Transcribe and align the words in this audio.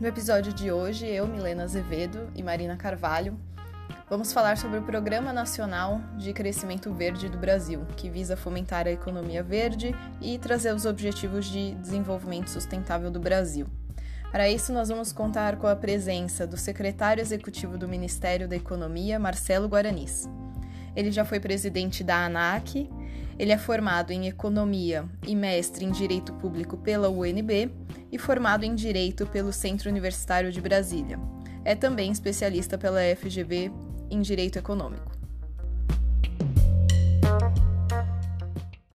No 0.00 0.06
episódio 0.06 0.52
de 0.52 0.70
hoje, 0.70 1.06
eu, 1.06 1.26
Milena 1.26 1.64
Azevedo 1.64 2.30
e 2.36 2.40
Marina 2.40 2.76
Carvalho 2.76 3.36
vamos 4.08 4.32
falar 4.32 4.56
sobre 4.56 4.78
o 4.78 4.82
Programa 4.82 5.32
Nacional 5.32 6.00
de 6.16 6.32
Crescimento 6.32 6.94
Verde 6.94 7.28
do 7.28 7.36
Brasil, 7.36 7.84
que 7.96 8.08
visa 8.08 8.36
fomentar 8.36 8.86
a 8.86 8.92
economia 8.92 9.42
verde 9.42 9.92
e 10.20 10.38
trazer 10.38 10.72
os 10.72 10.86
objetivos 10.86 11.46
de 11.46 11.74
desenvolvimento 11.74 12.48
sustentável 12.48 13.10
do 13.10 13.18
Brasil. 13.18 13.66
Para 14.30 14.48
isso, 14.48 14.72
nós 14.72 14.88
vamos 14.88 15.10
contar 15.10 15.56
com 15.56 15.66
a 15.66 15.74
presença 15.74 16.46
do 16.46 16.56
secretário 16.56 17.20
executivo 17.20 17.76
do 17.76 17.88
Ministério 17.88 18.46
da 18.46 18.54
Economia, 18.54 19.18
Marcelo 19.18 19.66
Guaranis. 19.66 20.28
Ele 20.94 21.10
já 21.10 21.24
foi 21.24 21.40
presidente 21.40 22.04
da 22.04 22.24
ANAC, 22.24 22.88
ele 23.38 23.52
é 23.52 23.58
formado 23.58 24.10
em 24.10 24.26
Economia 24.26 25.04
e 25.26 25.36
mestre 25.36 25.84
em 25.84 25.92
Direito 25.92 26.32
Público 26.34 26.76
pela 26.76 27.08
UNB 27.08 27.70
e 28.10 28.18
formado 28.18 28.64
em 28.64 28.74
Direito 28.74 29.26
pelo 29.28 29.52
Centro 29.52 29.88
Universitário 29.88 30.50
de 30.50 30.60
Brasília. 30.60 31.20
É 31.64 31.76
também 31.76 32.10
especialista 32.10 32.76
pela 32.76 33.00
FGV 33.14 33.70
em 34.10 34.20
Direito 34.20 34.58
Econômico. 34.58 35.12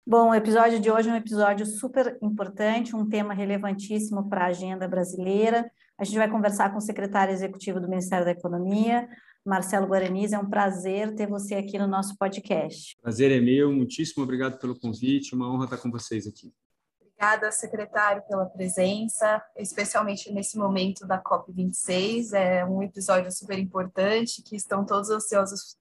Bom, 0.05 0.31
o 0.31 0.35
episódio 0.35 0.81
de 0.81 0.91
hoje 0.91 1.09
é 1.09 1.13
um 1.13 1.17
episódio 1.17 1.65
super 1.65 2.19
importante, 2.20 2.97
um 2.97 3.09
tema 3.09 3.33
relevantíssimo 3.33 4.29
para 4.29 4.45
a 4.45 4.48
agenda 4.48 4.89
brasileira. 4.89 5.70
A 5.97 6.05
gente 6.05 6.19
vai 6.19 6.29
conversar 6.29 6.70
com 6.70 6.79
o 6.79 6.83
secretário 6.83 7.33
executivo 7.33 7.81
do 7.81 7.89
Ministério 7.89 8.25
da 8.25 8.33
Economia, 8.33 9.09
Marcelo 9.45 9.87
Guaranis. 9.87 10.33
É 10.33 10.39
um 10.39 10.48
prazer 10.48 11.15
ter 11.15 11.27
você 11.27 11.55
aqui 11.55 11.79
no 11.79 11.87
nosso 11.87 12.17
podcast. 12.17 12.97
Prazer 13.01 13.33
é 13.33 13.41
meu, 13.41 13.73
muitíssimo 13.73 14.23
obrigado 14.23 14.59
pelo 14.59 14.79
convite, 14.79 15.35
uma 15.35 15.53
honra 15.53 15.65
estar 15.65 15.79
com 15.79 15.91
vocês 15.91 16.27
aqui. 16.27 16.53
Obrigada, 17.01 17.53
secretário, 17.53 18.23
pela 18.29 18.47
presença, 18.47 19.43
especialmente 19.57 20.33
nesse 20.33 20.57
momento 20.59 21.07
da 21.07 21.23
COP26. 21.23 22.33
É 22.33 22.65
um 22.65 22.83
episódio 22.83 23.31
super 23.31 23.59
importante 23.59 24.43
que 24.43 24.57
estão 24.57 24.85
todos 24.85 25.11
ansiosos 25.11 25.77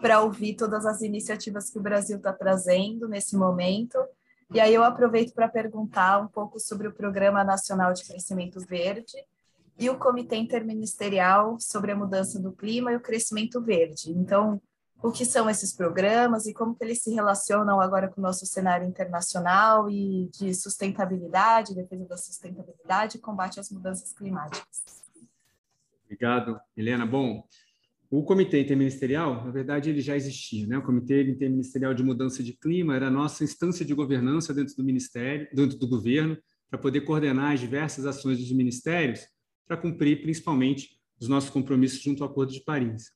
para 0.00 0.20
ouvir 0.20 0.56
todas 0.56 0.84
as 0.84 1.02
iniciativas 1.02 1.70
que 1.70 1.78
o 1.78 1.82
Brasil 1.82 2.16
está 2.16 2.32
trazendo 2.32 3.08
nesse 3.08 3.36
momento. 3.36 3.98
E 4.52 4.60
aí 4.60 4.74
eu 4.74 4.82
aproveito 4.82 5.34
para 5.34 5.48
perguntar 5.48 6.18
um 6.18 6.28
pouco 6.28 6.58
sobre 6.58 6.88
o 6.88 6.94
Programa 6.94 7.44
Nacional 7.44 7.92
de 7.92 8.04
Crescimento 8.04 8.60
Verde 8.60 9.16
e 9.78 9.90
o 9.90 9.98
Comitê 9.98 10.36
Interministerial 10.36 11.58
sobre 11.60 11.92
a 11.92 11.96
Mudança 11.96 12.40
do 12.40 12.52
Clima 12.52 12.92
e 12.92 12.96
o 12.96 13.00
Crescimento 13.00 13.60
Verde. 13.60 14.10
Então, 14.10 14.60
o 15.02 15.12
que 15.12 15.24
são 15.24 15.48
esses 15.48 15.74
programas 15.74 16.46
e 16.46 16.54
como 16.54 16.74
que 16.74 16.82
eles 16.82 17.02
se 17.02 17.12
relacionam 17.12 17.80
agora 17.80 18.08
com 18.08 18.20
o 18.20 18.24
nosso 18.24 18.46
cenário 18.46 18.86
internacional 18.86 19.90
e 19.90 20.30
de 20.32 20.54
sustentabilidade, 20.54 21.74
defesa 21.74 22.06
da 22.06 22.16
sustentabilidade 22.16 23.18
e 23.18 23.20
combate 23.20 23.60
às 23.60 23.70
mudanças 23.70 24.12
climáticas. 24.12 25.04
Obrigado, 26.04 26.58
Helena. 26.76 27.04
Bom, 27.04 27.44
o 28.10 28.22
Comitê 28.24 28.60
Interministerial, 28.60 29.44
na 29.44 29.50
verdade, 29.50 29.90
ele 29.90 30.00
já 30.00 30.16
existia. 30.16 30.66
Né? 30.66 30.78
O 30.78 30.82
Comitê 30.82 31.22
Interministerial 31.22 31.92
de 31.92 32.02
Mudança 32.02 32.42
de 32.42 32.54
Clima 32.54 32.96
era 32.96 33.08
a 33.08 33.10
nossa 33.10 33.44
instância 33.44 33.84
de 33.84 33.92
governança 33.92 34.54
dentro 34.54 34.74
do 34.76 34.84
Ministério, 34.84 35.48
dentro 35.52 35.76
do 35.76 35.88
governo, 35.88 36.38
para 36.70 36.78
poder 36.78 37.02
coordenar 37.02 37.52
as 37.52 37.60
diversas 37.60 38.06
ações 38.06 38.38
dos 38.38 38.50
ministérios 38.52 39.20
para 39.66 39.76
cumprir, 39.76 40.22
principalmente, 40.22 40.96
os 41.20 41.28
nossos 41.28 41.50
compromissos 41.50 42.02
junto 42.02 42.22
ao 42.22 42.30
Acordo 42.30 42.52
de 42.52 42.60
Paris 42.60 43.10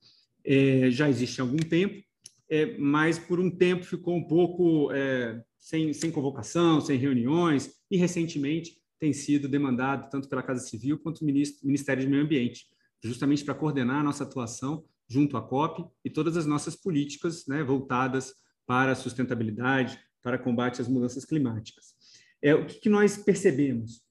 é, 0.44 0.90
já 0.90 1.08
existe 1.08 1.40
há 1.40 1.44
algum 1.44 1.58
tempo, 1.58 2.02
é, 2.48 2.76
mas 2.78 3.18
por 3.18 3.38
um 3.38 3.50
tempo 3.50 3.84
ficou 3.84 4.16
um 4.16 4.24
pouco 4.26 4.90
é, 4.92 5.42
sem, 5.58 5.92
sem 5.92 6.10
convocação, 6.10 6.80
sem 6.80 6.98
reuniões, 6.98 7.74
e 7.90 7.96
recentemente 7.96 8.80
tem 8.98 9.12
sido 9.12 9.48
demandado 9.48 10.10
tanto 10.10 10.28
pela 10.28 10.42
Casa 10.42 10.66
Civil 10.66 10.98
quanto 10.98 11.20
pelo 11.20 11.32
Ministério 11.62 12.04
do 12.04 12.10
Meio 12.10 12.22
Ambiente, 12.22 12.66
justamente 13.02 13.44
para 13.44 13.54
coordenar 13.54 14.00
a 14.00 14.02
nossa 14.02 14.24
atuação 14.24 14.84
junto 15.08 15.36
à 15.36 15.42
COP 15.42 15.90
e 16.04 16.10
todas 16.10 16.36
as 16.36 16.46
nossas 16.46 16.76
políticas 16.76 17.46
né, 17.46 17.62
voltadas 17.62 18.34
para 18.66 18.92
a 18.92 18.94
sustentabilidade, 18.94 19.98
para 20.22 20.38
combate 20.38 20.80
às 20.80 20.88
mudanças 20.88 21.24
climáticas. 21.24 21.94
É, 22.42 22.54
o 22.54 22.66
que, 22.66 22.80
que 22.80 22.88
nós 22.88 23.16
percebemos? 23.16 24.02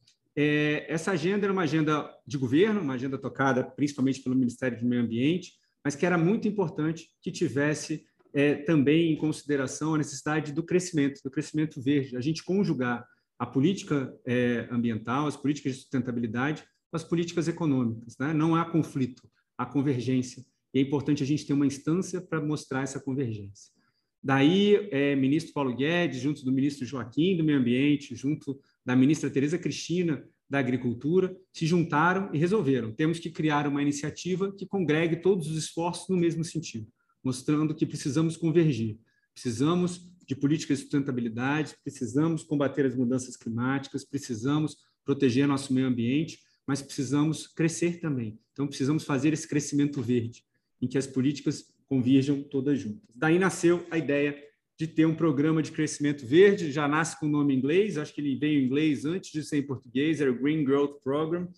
É, 0.42 0.86
essa 0.88 1.12
agenda 1.12 1.46
era 1.46 1.52
uma 1.52 1.64
agenda 1.64 2.10
de 2.26 2.38
governo, 2.38 2.80
uma 2.80 2.94
agenda 2.94 3.18
tocada 3.18 3.62
principalmente 3.62 4.22
pelo 4.22 4.38
Ministério 4.38 4.80
do 4.80 4.86
Meio 4.86 5.02
Ambiente, 5.02 5.52
mas 5.84 5.98
que 5.98 6.06
era 6.06 6.18
muito 6.18 6.48
importante 6.48 7.10
que 7.22 7.30
tivesse 7.30 8.06
é, 8.34 8.56
também 8.56 9.12
em 9.12 9.18
consideração 9.18 9.96
a 9.96 9.98
necessidade 9.98 10.54
do 10.54 10.64
crescimento, 10.64 11.20
do 11.22 11.30
crescimento 11.30 11.82
verde, 11.82 12.16
a 12.16 12.22
gente 12.22 12.42
conjugar 12.42 13.06
a 13.38 13.46
política 13.46 14.18
é, 14.26 14.66
ambiental, 14.72 15.28
as 15.28 15.36
políticas 15.36 15.74
de 15.74 15.82
sustentabilidade 15.82 16.64
com 16.90 16.96
as 16.96 17.04
políticas 17.04 17.50
econômicas. 17.50 18.18
Né? 18.18 18.32
Não 18.32 18.56
há 18.56 18.64
conflito, 18.64 19.30
há 19.58 19.66
convergência. 19.66 20.46
E 20.74 20.80
é 20.80 20.82
importante 20.82 21.22
a 21.22 21.26
gente 21.26 21.46
ter 21.46 21.52
uma 21.52 21.68
instância 21.68 22.22
para 22.22 22.40
mostrar 22.40 22.84
essa 22.84 23.02
convergência. 23.02 23.74
Daí, 24.22 24.90
é, 24.92 25.16
ministro 25.16 25.54
Paulo 25.54 25.76
Guedes, 25.76 26.20
junto 26.20 26.44
do 26.44 26.52
ministro 26.52 26.86
Joaquim 26.86 27.38
do 27.38 27.44
Meio 27.44 27.60
Ambiente, 27.60 28.16
junto 28.16 28.60
da 28.86 28.96
ministra 28.96 29.30
Tereza 29.30 29.58
Cristina 29.58 30.24
da 30.50 30.60
Agricultura 30.60 31.36
se 31.54 31.66
juntaram 31.66 32.30
e 32.34 32.38
resolveram: 32.38 32.92
temos 32.92 33.20
que 33.20 33.30
criar 33.30 33.68
uma 33.68 33.82
iniciativa 33.82 34.52
que 34.52 34.66
congregue 34.66 35.18
todos 35.18 35.48
os 35.48 35.58
esforços 35.58 36.10
no 36.10 36.18
mesmo 36.18 36.44
sentido, 36.44 36.88
mostrando 37.24 37.76
que 37.76 37.86
precisamos 37.86 38.36
convergir, 38.36 38.98
precisamos 39.34 40.10
de 40.28 40.36
políticas 40.36 40.78
de 40.78 40.84
sustentabilidade, 40.84 41.76
precisamos 41.84 42.44
combater 42.44 42.86
as 42.86 42.96
mudanças 42.96 43.36
climáticas, 43.36 44.04
precisamos 44.04 44.78
proteger 45.04 45.48
nosso 45.48 45.74
meio 45.74 45.88
ambiente, 45.88 46.40
mas 46.68 46.82
precisamos 46.82 47.48
crescer 47.48 48.00
também. 48.00 48.38
Então, 48.54 48.68
precisamos 48.68 49.04
fazer 49.04 49.34
esse 49.34 49.48
crescimento 49.48 50.02
verde, 50.02 50.44
em 50.80 50.88
que 50.88 51.00
as 51.00 51.08
políticas 51.08 51.66
convirjam 51.90 52.44
todas 52.44 52.80
juntas. 52.80 53.10
Daí 53.16 53.40
nasceu 53.40 53.86
a 53.90 53.98
ideia 53.98 54.38
de 54.80 54.88
ter 54.88 55.06
um 55.06 55.16
programa 55.16 55.62
de 55.62 55.72
crescimento 55.72 56.26
verde, 56.26 56.72
já 56.72 56.88
nasce 56.88 57.20
com 57.20 57.26
o 57.26 57.30
nome 57.30 57.54
inglês, 57.54 57.98
acho 57.98 58.14
que 58.14 58.22
ele 58.22 58.38
veio 58.38 58.62
em 58.62 58.66
inglês 58.66 59.04
antes 59.04 59.32
de 59.32 59.44
ser 59.44 59.58
em 59.58 59.68
português, 59.68 60.22
era 60.22 60.32
o 60.32 60.40
Green 60.40 60.64
Growth 60.64 61.02
Program, 61.04 61.50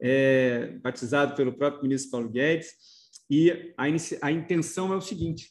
é, 0.00 0.78
batizado 0.82 1.34
pelo 1.34 1.52
próprio 1.52 1.82
ministro 1.82 2.10
Paulo 2.10 2.30
Guedes, 2.30 2.70
e 3.28 3.50
a, 3.76 3.84
a 4.22 4.32
intenção 4.32 4.92
é 4.94 4.96
o 4.96 5.00
seguinte, 5.00 5.50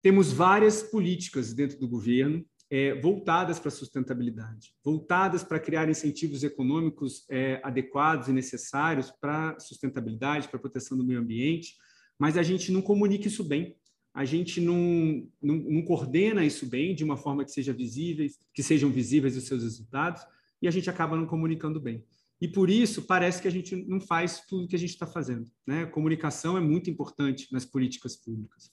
temos 0.00 0.32
várias 0.32 0.80
políticas 0.80 1.52
dentro 1.52 1.76
do 1.80 1.88
governo 1.88 2.46
é, 2.70 2.94
voltadas 3.00 3.58
para 3.58 3.68
a 3.68 3.72
sustentabilidade, 3.72 4.74
voltadas 4.84 5.42
para 5.42 5.58
criar 5.58 5.88
incentivos 5.88 6.44
econômicos 6.44 7.24
é, 7.30 7.60
adequados 7.64 8.28
e 8.28 8.32
necessários 8.32 9.10
para 9.10 9.56
a 9.56 9.60
sustentabilidade, 9.60 10.48
para 10.48 10.58
a 10.58 10.60
proteção 10.60 10.96
do 10.96 11.04
meio 11.04 11.18
ambiente, 11.18 11.74
mas 12.18 12.36
a 12.36 12.42
gente 12.42 12.72
não 12.72 12.82
comunica 12.82 13.28
isso 13.28 13.44
bem 13.44 13.76
a 14.18 14.24
gente 14.24 14.60
não, 14.60 15.28
não, 15.40 15.54
não, 15.54 15.82
coordena 15.82 16.44
isso 16.44 16.66
bem 16.66 16.92
de 16.92 17.04
uma 17.04 17.16
forma 17.16 17.44
que 17.44 17.52
seja 17.52 17.72
visíveis, 17.72 18.36
que 18.52 18.64
sejam 18.64 18.90
visíveis 18.90 19.36
os 19.36 19.44
seus 19.44 19.62
resultados, 19.62 20.22
e 20.60 20.66
a 20.66 20.72
gente 20.72 20.90
acaba 20.90 21.16
não 21.16 21.24
comunicando 21.24 21.80
bem. 21.80 22.04
E 22.40 22.48
por 22.48 22.68
isso 22.68 23.02
parece 23.02 23.40
que 23.40 23.46
a 23.46 23.50
gente 23.50 23.76
não 23.76 24.00
faz 24.00 24.44
tudo 24.48 24.64
o 24.64 24.68
que 24.68 24.74
a 24.74 24.78
gente 24.78 24.90
está 24.90 25.06
fazendo. 25.06 25.48
Né? 25.64 25.86
Comunicação 25.86 26.58
é 26.58 26.60
muito 26.60 26.90
importante 26.90 27.46
nas 27.52 27.64
políticas 27.64 28.16
públicas. 28.16 28.72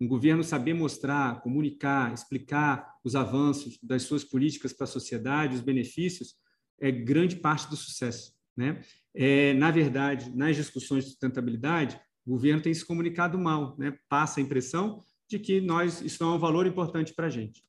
Um 0.00 0.06
governo 0.06 0.44
saber 0.44 0.74
mostrar, 0.74 1.40
comunicar, 1.40 2.14
explicar 2.14 2.94
os 3.02 3.16
avanços 3.16 3.76
das 3.82 4.02
suas 4.02 4.22
políticas 4.22 4.72
para 4.72 4.84
a 4.84 4.86
sociedade, 4.86 5.56
os 5.56 5.60
benefícios, 5.60 6.36
é 6.80 6.92
grande 6.92 7.34
parte 7.34 7.68
do 7.68 7.76
sucesso. 7.76 8.32
Né? 8.56 8.80
É, 9.12 9.54
na 9.54 9.72
verdade, 9.72 10.30
nas 10.36 10.54
discussões 10.54 11.02
de 11.02 11.10
sustentabilidade, 11.10 12.00
o 12.26 12.30
governo 12.30 12.62
tem 12.62 12.72
se 12.72 12.84
comunicado 12.84 13.38
mal, 13.38 13.76
né? 13.78 13.96
passa 14.08 14.40
a 14.40 14.42
impressão 14.42 15.02
de 15.28 15.38
que 15.38 15.60
nós 15.60 16.00
isso 16.00 16.22
é 16.22 16.26
um 16.26 16.38
valor 16.38 16.66
importante 16.66 17.14
para 17.14 17.26
a 17.26 17.30
gente. 17.30 17.62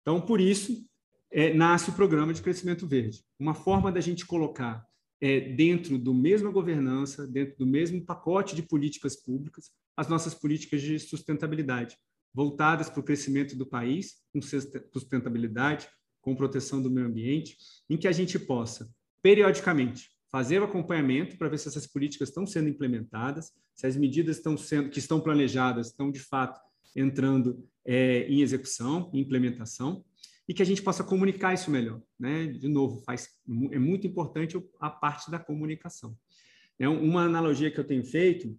Então, 0.00 0.20
por 0.20 0.40
isso, 0.40 0.84
é, 1.30 1.54
nasce 1.54 1.90
o 1.90 1.94
programa 1.94 2.32
de 2.32 2.42
crescimento 2.42 2.86
verde. 2.86 3.24
Uma 3.38 3.54
forma 3.54 3.90
da 3.90 4.00
gente 4.00 4.26
colocar 4.26 4.84
é, 5.20 5.40
dentro 5.40 5.98
do 5.98 6.12
mesma 6.12 6.50
governança, 6.50 7.26
dentro 7.26 7.56
do 7.58 7.66
mesmo 7.66 8.04
pacote 8.04 8.54
de 8.54 8.62
políticas 8.62 9.16
públicas, 9.16 9.70
as 9.96 10.08
nossas 10.08 10.34
políticas 10.34 10.82
de 10.82 10.98
sustentabilidade, 10.98 11.96
voltadas 12.34 12.88
para 12.88 13.00
o 13.00 13.04
crescimento 13.04 13.56
do 13.56 13.66
país, 13.66 14.16
com 14.32 14.40
sustentabilidade, 14.42 15.88
com 16.20 16.34
proteção 16.34 16.82
do 16.82 16.90
meio 16.90 17.06
ambiente, 17.06 17.56
em 17.88 17.96
que 17.96 18.08
a 18.08 18.12
gente 18.12 18.38
possa, 18.38 18.90
periodicamente, 19.22 20.10
fazer 20.32 20.60
o 20.60 20.64
acompanhamento 20.64 21.36
para 21.36 21.48
ver 21.48 21.58
se 21.58 21.68
essas 21.68 21.86
políticas 21.86 22.30
estão 22.30 22.46
sendo 22.46 22.68
implementadas, 22.68 23.52
se 23.74 23.86
as 23.86 23.96
medidas 23.96 24.38
estão 24.38 24.56
sendo, 24.56 24.88
que 24.90 24.98
estão 24.98 25.20
planejadas 25.20 25.88
estão, 25.88 26.10
de 26.10 26.20
fato, 26.20 26.58
entrando 26.96 27.62
é, 27.84 28.26
em 28.26 28.40
execução, 28.40 29.10
em 29.12 29.20
implementação, 29.20 30.04
e 30.48 30.54
que 30.54 30.62
a 30.62 30.66
gente 30.66 30.82
possa 30.82 31.04
comunicar 31.04 31.54
isso 31.54 31.70
melhor. 31.70 32.02
Né? 32.18 32.46
De 32.46 32.66
novo, 32.66 33.02
faz, 33.04 33.28
é 33.70 33.78
muito 33.78 34.06
importante 34.06 34.60
a 34.80 34.90
parte 34.90 35.30
da 35.30 35.38
comunicação. 35.38 36.16
É 36.78 36.88
uma 36.88 37.24
analogia 37.24 37.70
que 37.70 37.78
eu 37.78 37.86
tenho 37.86 38.04
feito 38.04 38.58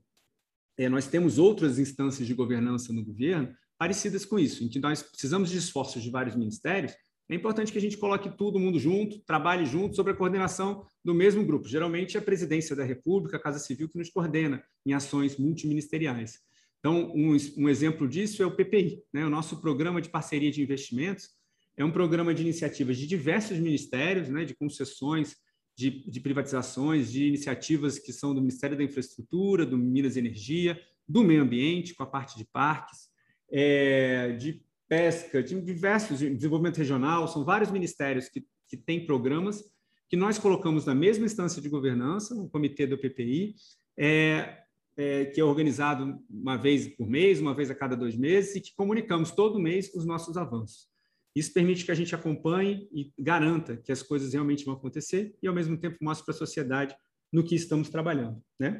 é, 0.77 0.89
nós 0.89 1.07
temos 1.07 1.37
outras 1.37 1.77
instâncias 1.77 2.27
de 2.27 2.33
governança 2.33 2.91
no 2.91 3.03
governo 3.03 3.55
parecidas 3.77 4.25
com 4.25 4.39
isso, 4.39 4.63
em 4.63 4.69
que 4.69 4.79
nós 4.79 5.03
precisamos 5.03 5.49
de 5.49 5.57
esforços 5.57 6.01
de 6.01 6.09
vários 6.09 6.35
ministérios. 6.35 6.93
É 7.29 7.35
importante 7.35 7.71
que 7.71 7.77
a 7.77 7.81
gente 7.81 7.97
coloque 7.97 8.29
todo 8.37 8.59
mundo 8.59 8.77
junto, 8.77 9.19
trabalhe 9.19 9.65
junto 9.65 9.95
sobre 9.95 10.11
a 10.11 10.15
coordenação 10.15 10.85
do 11.03 11.13
mesmo 11.13 11.45
grupo. 11.45 11.67
Geralmente, 11.67 12.17
é 12.17 12.19
a 12.19 12.23
Presidência 12.23 12.75
da 12.75 12.83
República, 12.83 13.37
a 13.37 13.39
Casa 13.39 13.59
Civil, 13.59 13.87
que 13.87 13.97
nos 13.97 14.09
coordena 14.09 14.63
em 14.85 14.93
ações 14.93 15.37
multiministeriais. 15.37 16.39
Então, 16.79 17.13
um, 17.15 17.37
um 17.57 17.69
exemplo 17.69 18.07
disso 18.07 18.43
é 18.43 18.45
o 18.45 18.55
PPI, 18.55 19.01
né? 19.13 19.25
o 19.25 19.29
nosso 19.29 19.61
Programa 19.61 20.01
de 20.01 20.09
Parceria 20.09 20.51
de 20.51 20.61
Investimentos. 20.61 21.29
É 21.77 21.85
um 21.85 21.91
programa 21.91 22.33
de 22.33 22.41
iniciativas 22.41 22.97
de 22.97 23.07
diversos 23.07 23.57
ministérios, 23.57 24.27
né? 24.27 24.43
de 24.43 24.53
concessões, 24.53 25.37
de, 25.77 25.89
de, 26.09 26.19
privatizações, 26.19 27.09
de 27.09 27.25
iniciativas 27.25 27.97
que 27.97 28.11
são 28.11 28.35
do 28.35 28.41
Ministério 28.41 28.77
da 28.77 28.83
Infraestrutura, 28.83 29.65
do 29.65 29.77
Minas 29.77 30.17
e 30.17 30.19
Energia, 30.19 30.79
do 31.07 31.23
Meio 31.23 31.41
Ambiente, 31.41 31.95
com 31.95 32.03
a 32.03 32.07
parte 32.07 32.37
de 32.37 32.45
parques, 32.45 33.09
é, 33.49 34.33
de 34.33 34.61
pesca, 34.93 35.41
de 35.41 35.59
diversos, 35.59 36.19
de 36.19 36.29
desenvolvimento 36.29 36.77
regional, 36.77 37.27
são 37.27 37.43
vários 37.43 37.71
ministérios 37.71 38.29
que, 38.29 38.45
que 38.69 38.77
têm 38.77 39.07
programas 39.07 39.63
que 40.07 40.15
nós 40.15 40.37
colocamos 40.37 40.85
na 40.85 40.93
mesma 40.93 41.25
instância 41.25 41.59
de 41.59 41.67
governança, 41.67 42.35
o 42.35 42.47
comitê 42.47 42.85
do 42.85 42.95
PPI, 42.95 43.55
é, 43.97 44.59
é, 44.95 45.25
que 45.25 45.41
é 45.41 45.43
organizado 45.43 46.19
uma 46.29 46.57
vez 46.57 46.87
por 46.89 47.09
mês, 47.09 47.41
uma 47.41 47.55
vez 47.55 47.71
a 47.71 47.75
cada 47.75 47.95
dois 47.95 48.15
meses, 48.15 48.55
e 48.55 48.61
que 48.61 48.75
comunicamos 48.75 49.31
todo 49.31 49.59
mês 49.59 49.91
os 49.95 50.05
nossos 50.05 50.37
avanços. 50.37 50.87
Isso 51.35 51.51
permite 51.51 51.83
que 51.83 51.91
a 51.91 51.95
gente 51.95 52.13
acompanhe 52.13 52.87
e 52.93 53.11
garanta 53.17 53.75
que 53.77 53.91
as 53.91 54.03
coisas 54.03 54.31
realmente 54.33 54.63
vão 54.63 54.75
acontecer 54.75 55.33
e, 55.41 55.47
ao 55.47 55.55
mesmo 55.55 55.75
tempo, 55.75 55.97
mostre 55.99 56.23
para 56.23 56.35
a 56.35 56.37
sociedade 56.37 56.95
no 57.31 57.43
que 57.43 57.55
estamos 57.55 57.89
trabalhando. 57.89 58.39
Né? 58.59 58.79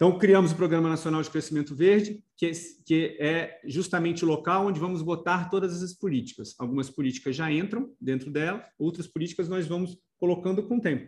Então, 0.00 0.18
criamos 0.18 0.52
o 0.52 0.56
Programa 0.56 0.88
Nacional 0.88 1.20
de 1.20 1.28
Crescimento 1.28 1.74
Verde, 1.74 2.24
que 2.34 2.50
é, 2.90 3.28
é 3.28 3.60
justamente 3.66 4.24
o 4.24 4.28
local 4.28 4.68
onde 4.68 4.80
vamos 4.80 5.02
botar 5.02 5.50
todas 5.50 5.82
as 5.82 5.92
políticas. 5.92 6.54
Algumas 6.58 6.88
políticas 6.88 7.36
já 7.36 7.52
entram 7.52 7.92
dentro 8.00 8.30
dela, 8.30 8.64
outras 8.78 9.06
políticas 9.06 9.46
nós 9.46 9.66
vamos 9.66 9.98
colocando 10.18 10.62
com 10.62 10.78
o 10.78 10.80
tempo. 10.80 11.06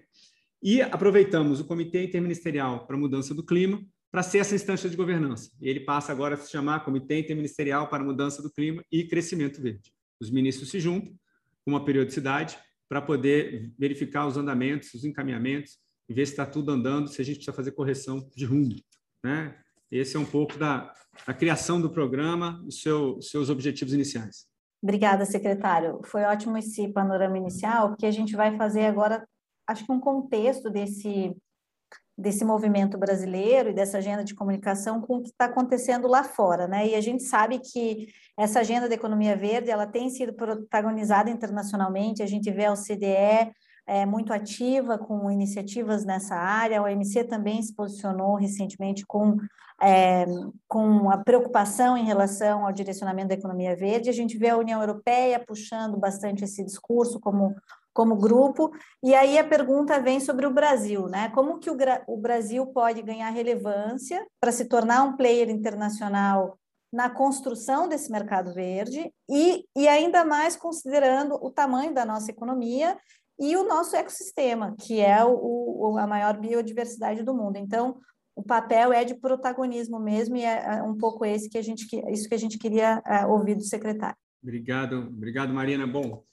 E 0.62 0.82
aproveitamos 0.82 1.58
o 1.58 1.64
Comitê 1.64 2.04
Interministerial 2.04 2.86
para 2.86 2.94
a 2.94 2.98
Mudança 2.98 3.34
do 3.34 3.42
Clima 3.42 3.82
para 4.10 4.22
ser 4.22 4.40
essa 4.40 4.54
instância 4.54 4.90
de 4.90 4.96
governança. 4.96 5.50
E 5.58 5.70
ele 5.70 5.80
passa 5.80 6.12
agora 6.12 6.34
a 6.34 6.38
se 6.38 6.50
chamar 6.50 6.84
Comitê 6.84 7.18
Interministerial 7.18 7.88
para 7.88 8.02
a 8.02 8.06
Mudança 8.06 8.42
do 8.42 8.52
Clima 8.52 8.84
e 8.92 9.04
Crescimento 9.04 9.62
Verde 9.62 9.90
os 10.22 10.30
ministros 10.30 10.70
se 10.70 10.78
juntam 10.78 11.12
com 11.64 11.72
uma 11.72 11.84
periodicidade 11.84 12.56
para 12.88 13.02
poder 13.02 13.72
verificar 13.76 14.26
os 14.26 14.36
andamentos, 14.36 14.94
os 14.94 15.04
encaminhamentos 15.04 15.78
e 16.08 16.14
ver 16.14 16.26
se 16.26 16.32
está 16.32 16.46
tudo 16.46 16.72
andando, 16.72 17.08
se 17.08 17.20
a 17.20 17.24
gente 17.24 17.36
precisa 17.36 17.56
fazer 17.56 17.72
correção 17.72 18.28
de 18.34 18.44
rumo. 18.44 18.76
Né? 19.24 19.56
Esse 19.90 20.16
é 20.16 20.20
um 20.20 20.24
pouco 20.24 20.58
da, 20.58 20.92
da 21.26 21.34
criação 21.34 21.80
do 21.80 21.90
programa 21.90 22.62
e 22.66 22.72
seu, 22.72 23.20
seus 23.20 23.48
objetivos 23.50 23.94
iniciais. 23.94 24.46
Obrigada, 24.82 25.24
secretário. 25.24 26.00
Foi 26.04 26.22
ótimo 26.22 26.56
esse 26.58 26.88
panorama 26.88 27.38
inicial, 27.38 27.90
porque 27.90 28.06
a 28.06 28.10
gente 28.10 28.34
vai 28.34 28.56
fazer 28.56 28.86
agora, 28.86 29.26
acho 29.68 29.86
que 29.86 29.92
um 29.92 30.00
contexto 30.00 30.68
desse 30.68 31.36
desse 32.16 32.44
movimento 32.44 32.98
brasileiro 32.98 33.70
e 33.70 33.72
dessa 33.72 33.98
agenda 33.98 34.22
de 34.22 34.34
comunicação 34.34 35.00
com 35.00 35.16
o 35.16 35.22
que 35.22 35.30
está 35.30 35.46
acontecendo 35.46 36.06
lá 36.06 36.22
fora, 36.22 36.68
né? 36.68 36.86
E 36.86 36.94
a 36.94 37.00
gente 37.00 37.22
sabe 37.22 37.58
que 37.58 38.06
essa 38.38 38.60
agenda 38.60 38.88
da 38.88 38.94
economia 38.94 39.36
verde 39.36 39.70
ela 39.70 39.86
tem 39.86 40.10
sido 40.10 40.34
protagonizada 40.34 41.30
internacionalmente. 41.30 42.22
A 42.22 42.26
gente 42.26 42.50
vê 42.50 42.66
a 42.66 42.72
OCDE 42.72 43.52
é, 43.86 44.06
muito 44.06 44.32
ativa 44.32 44.96
com 44.96 45.30
iniciativas 45.30 46.04
nessa 46.04 46.34
área. 46.34 46.78
A 46.78 46.82
OMC 46.82 47.24
também 47.24 47.60
se 47.62 47.74
posicionou 47.74 48.34
recentemente 48.34 49.04
com, 49.06 49.36
é, 49.80 50.24
com 50.68 51.10
a 51.10 51.18
preocupação 51.18 51.96
em 51.96 52.04
relação 52.04 52.66
ao 52.66 52.72
direcionamento 52.72 53.28
da 53.28 53.34
economia 53.34 53.76
verde. 53.76 54.10
A 54.10 54.12
gente 54.12 54.38
vê 54.38 54.50
a 54.50 54.56
União 54.56 54.80
Europeia 54.80 55.42
puxando 55.44 55.96
bastante 55.98 56.44
esse 56.44 56.64
discurso 56.64 57.20
como 57.20 57.54
como 57.92 58.16
grupo. 58.16 58.72
E 59.02 59.14
aí 59.14 59.38
a 59.38 59.44
pergunta 59.44 60.00
vem 60.00 60.18
sobre 60.18 60.46
o 60.46 60.50
Brasil, 60.50 61.08
né? 61.08 61.30
Como 61.34 61.58
que 61.58 61.70
o, 61.70 61.76
o 62.06 62.16
Brasil 62.16 62.66
pode 62.66 63.02
ganhar 63.02 63.28
relevância 63.30 64.26
para 64.40 64.50
se 64.50 64.64
tornar 64.64 65.02
um 65.02 65.16
player 65.16 65.50
internacional 65.50 66.58
na 66.92 67.08
construção 67.08 67.88
desse 67.88 68.12
mercado 68.12 68.52
verde 68.52 69.10
e, 69.28 69.64
e 69.74 69.88
ainda 69.88 70.24
mais 70.24 70.56
considerando 70.56 71.34
o 71.42 71.50
tamanho 71.50 71.94
da 71.94 72.04
nossa 72.04 72.30
economia 72.30 72.98
e 73.38 73.56
o 73.56 73.66
nosso 73.66 73.96
ecossistema, 73.96 74.74
que 74.78 75.00
é 75.00 75.24
o, 75.24 75.34
o, 75.34 75.98
a 75.98 76.06
maior 76.06 76.38
biodiversidade 76.38 77.22
do 77.22 77.34
mundo. 77.34 77.56
Então, 77.56 77.98
o 78.34 78.42
papel 78.42 78.92
é 78.92 79.04
de 79.04 79.14
protagonismo 79.14 79.98
mesmo 79.98 80.36
e 80.36 80.42
é, 80.42 80.78
é 80.78 80.82
um 80.82 80.96
pouco 80.96 81.24
esse 81.24 81.50
que 81.50 81.58
a 81.58 81.62
gente 81.62 81.86
isso 82.10 82.28
que 82.28 82.34
a 82.34 82.38
gente 82.38 82.58
queria 82.58 83.02
é, 83.06 83.26
ouvir 83.26 83.54
do 83.54 83.62
secretário. 83.62 84.16
Obrigado, 84.42 85.08
obrigado 85.08 85.52
Marina. 85.52 85.86
Bom, 85.86 86.24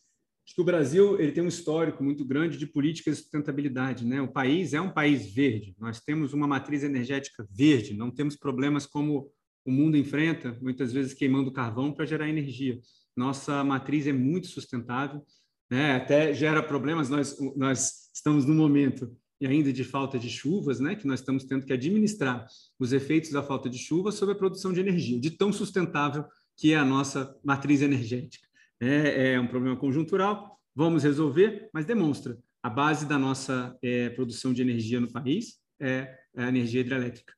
Acho 0.49 0.55
que 0.55 0.61
o 0.61 0.65
Brasil 0.65 1.19
ele 1.21 1.31
tem 1.31 1.43
um 1.43 1.47
histórico 1.47 2.03
muito 2.03 2.25
grande 2.25 2.57
de 2.57 2.65
políticas 2.65 3.17
de 3.17 3.21
sustentabilidade. 3.21 4.03
Né? 4.03 4.19
O 4.19 4.27
país 4.27 4.73
é 4.73 4.81
um 4.81 4.91
país 4.91 5.31
verde, 5.31 5.75
nós 5.77 6.01
temos 6.01 6.33
uma 6.33 6.47
matriz 6.47 6.81
energética 6.81 7.47
verde, 7.51 7.93
não 7.93 8.09
temos 8.09 8.35
problemas 8.35 8.87
como 8.87 9.31
o 9.63 9.71
mundo 9.71 9.95
enfrenta, 9.95 10.57
muitas 10.59 10.91
vezes 10.91 11.13
queimando 11.13 11.51
carvão 11.51 11.91
para 11.91 12.03
gerar 12.03 12.27
energia. 12.27 12.79
Nossa 13.15 13.63
matriz 13.63 14.07
é 14.07 14.11
muito 14.11 14.47
sustentável, 14.47 15.23
né? 15.69 15.95
até 15.95 16.33
gera 16.33 16.63
problemas. 16.63 17.09
Nós, 17.09 17.37
nós 17.55 18.09
estamos 18.13 18.45
no 18.45 18.53
momento 18.53 19.15
e 19.41 19.47
ainda 19.47 19.71
de 19.71 19.83
falta 19.83 20.19
de 20.19 20.29
chuvas, 20.29 20.79
né? 20.79 20.95
que 20.95 21.07
nós 21.07 21.21
estamos 21.21 21.45
tendo 21.45 21.65
que 21.65 21.73
administrar 21.73 22.45
os 22.77 22.91
efeitos 22.91 23.31
da 23.31 23.41
falta 23.41 23.69
de 23.69 23.77
chuva 23.77 24.11
sobre 24.11 24.35
a 24.35 24.37
produção 24.37 24.73
de 24.73 24.79
energia, 24.79 25.19
de 25.19 25.31
tão 25.31 25.53
sustentável 25.53 26.25
que 26.57 26.73
é 26.73 26.77
a 26.77 26.83
nossa 26.83 27.37
matriz 27.43 27.81
energética 27.81 28.49
é, 28.79 29.33
é 29.33 29.39
um 29.39 29.47
problema 29.47 29.75
conjuntural, 29.75 30.57
vamos 30.73 31.03
resolver, 31.03 31.69
mas 31.73 31.85
demonstra 31.85 32.37
a 32.63 32.69
base 32.69 33.05
da 33.05 33.17
nossa 33.17 33.77
é, 33.81 34.09
produção 34.09 34.53
de 34.53 34.61
energia 34.61 34.99
no 34.99 35.11
país 35.11 35.59
é, 35.79 36.17
a 36.35 36.47
energia 36.47 36.81
hidrelétrica. 36.81 37.33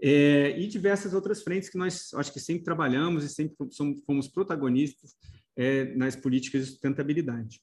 É, 0.00 0.58
e 0.58 0.66
diversas 0.66 1.14
outras 1.14 1.42
frentes 1.42 1.70
que 1.70 1.78
nós 1.78 2.12
acho 2.14 2.32
que 2.32 2.40
sempre 2.40 2.64
trabalhamos 2.64 3.24
e 3.24 3.28
sempre 3.30 3.56
fomos 4.06 4.28
protagonistas 4.28 5.14
é, 5.56 5.94
nas 5.94 6.14
políticas 6.14 6.66
de 6.66 6.72
sustentabilidade. 6.72 7.60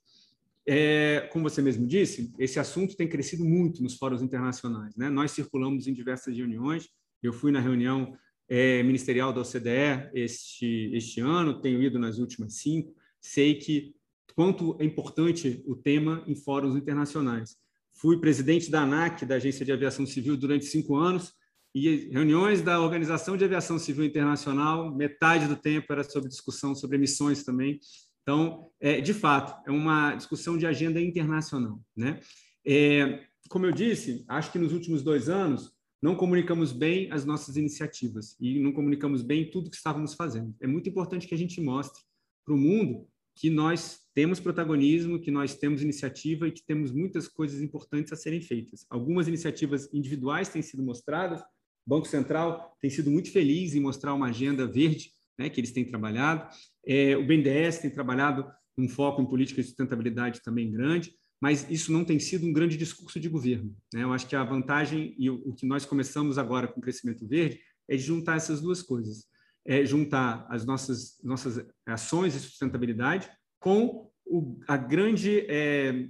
É, 0.65 1.29
como 1.31 1.49
você 1.49 1.61
mesmo 1.61 1.85
disse, 1.85 2.33
esse 2.39 2.59
assunto 2.59 2.95
tem 2.95 3.07
crescido 3.07 3.43
muito 3.43 3.83
nos 3.83 3.95
fóruns 3.95 4.21
internacionais. 4.21 4.95
Né? 4.95 5.09
Nós 5.09 5.31
circulamos 5.31 5.87
em 5.87 5.93
diversas 5.93 6.35
reuniões. 6.35 6.89
Eu 7.21 7.33
fui 7.33 7.51
na 7.51 7.59
reunião 7.59 8.17
é, 8.49 8.81
ministerial 8.83 9.33
da 9.33 9.41
OCDE 9.41 10.09
este, 10.13 10.91
este 10.93 11.21
ano, 11.21 11.61
tenho 11.61 11.81
ido 11.81 11.99
nas 11.99 12.17
últimas 12.17 12.55
cinco 12.55 12.93
sei 13.23 13.55
que 13.55 13.95
quanto 14.35 14.75
é 14.79 14.83
importante 14.83 15.63
o 15.65 15.75
tema 15.75 16.23
em 16.27 16.35
fóruns 16.35 16.75
internacionais. 16.75 17.55
Fui 17.93 18.19
presidente 18.19 18.69
da 18.69 18.81
ANAC, 18.81 19.25
da 19.25 19.35
Agência 19.35 19.65
de 19.65 19.71
Aviação 19.71 20.05
Civil, 20.05 20.35
durante 20.35 20.65
cinco 20.65 20.97
anos, 20.97 21.33
e 21.73 22.09
reuniões 22.11 22.61
da 22.61 22.79
Organização 22.79 23.35
de 23.35 23.43
Aviação 23.43 23.79
Civil 23.79 24.05
Internacional, 24.05 24.93
metade 24.93 25.47
do 25.47 25.55
tempo 25.55 25.91
era 25.91 26.03
sobre 26.03 26.29
discussão 26.29 26.75
sobre 26.75 26.97
emissões 26.97 27.43
também. 27.43 27.79
Então, 28.21 28.69
é, 28.79 29.01
de 29.01 29.13
fato, 29.13 29.61
é 29.67 29.71
uma 29.71 30.15
discussão 30.15 30.57
de 30.57 30.65
agenda 30.65 31.01
internacional. 31.01 31.81
Né? 31.95 32.19
É, 32.65 33.25
como 33.49 33.65
eu 33.65 33.71
disse, 33.71 34.23
acho 34.27 34.51
que 34.51 34.59
nos 34.59 34.71
últimos 34.71 35.01
dois 35.01 35.29
anos 35.29 35.73
não 36.01 36.15
comunicamos 36.15 36.71
bem 36.71 37.11
as 37.11 37.25
nossas 37.25 37.57
iniciativas 37.57 38.35
e 38.39 38.59
não 38.59 38.71
comunicamos 38.71 39.21
bem 39.21 39.49
tudo 39.49 39.69
que 39.69 39.75
estávamos 39.75 40.13
fazendo. 40.13 40.55
É 40.61 40.67
muito 40.67 40.89
importante 40.89 41.27
que 41.27 41.33
a 41.33 41.37
gente 41.37 41.59
mostre 41.61 42.01
para 42.45 42.53
o 42.53 42.57
mundo 42.57 43.07
que 43.35 43.49
nós 43.49 44.01
temos 44.13 44.39
protagonismo, 44.39 45.19
que 45.19 45.31
nós 45.31 45.55
temos 45.55 45.81
iniciativa 45.81 46.47
e 46.47 46.51
que 46.51 46.63
temos 46.63 46.91
muitas 46.91 47.27
coisas 47.27 47.61
importantes 47.61 48.13
a 48.13 48.15
serem 48.15 48.41
feitas. 48.41 48.85
Algumas 48.89 49.27
iniciativas 49.27 49.91
individuais 49.91 50.49
têm 50.49 50.61
sido 50.61 50.83
mostradas, 50.83 51.41
Banco 51.85 52.07
Central 52.07 52.77
tem 52.79 52.89
sido 52.89 53.11
muito 53.11 53.31
feliz 53.31 53.75
em 53.75 53.79
mostrar 53.79 54.13
uma 54.13 54.27
agenda 54.27 54.65
verde 54.65 55.11
né, 55.37 55.49
que 55.49 55.59
eles 55.59 55.71
têm 55.71 55.85
trabalhado, 55.85 56.47
é, 56.85 57.17
o 57.17 57.25
BNDES 57.25 57.79
tem 57.79 57.89
trabalhado 57.89 58.45
um 58.77 58.87
foco 58.87 59.21
em 59.21 59.25
política 59.25 59.61
de 59.61 59.67
sustentabilidade 59.67 60.41
também 60.41 60.71
grande, 60.71 61.13
mas 61.41 61.69
isso 61.69 61.91
não 61.91 62.05
tem 62.05 62.19
sido 62.19 62.45
um 62.45 62.53
grande 62.53 62.77
discurso 62.77 63.19
de 63.19 63.29
governo. 63.29 63.75
Né? 63.93 64.03
Eu 64.03 64.13
acho 64.13 64.27
que 64.27 64.35
a 64.35 64.43
vantagem 64.43 65.15
e 65.17 65.29
o, 65.29 65.41
o 65.45 65.53
que 65.53 65.65
nós 65.65 65.85
começamos 65.85 66.37
agora 66.37 66.67
com 66.67 66.79
o 66.79 66.83
crescimento 66.83 67.27
verde 67.27 67.59
é 67.87 67.95
de 67.95 68.01
juntar 68.01 68.37
essas 68.37 68.61
duas 68.61 68.81
coisas. 68.81 69.25
É 69.65 69.85
juntar 69.85 70.45
as 70.49 70.65
nossas, 70.65 71.17
nossas 71.23 71.65
ações 71.85 72.33
de 72.33 72.39
sustentabilidade 72.39 73.29
com 73.59 74.09
o, 74.25 74.59
a 74.67 74.77
grande, 74.77 75.45
é, 75.49 76.07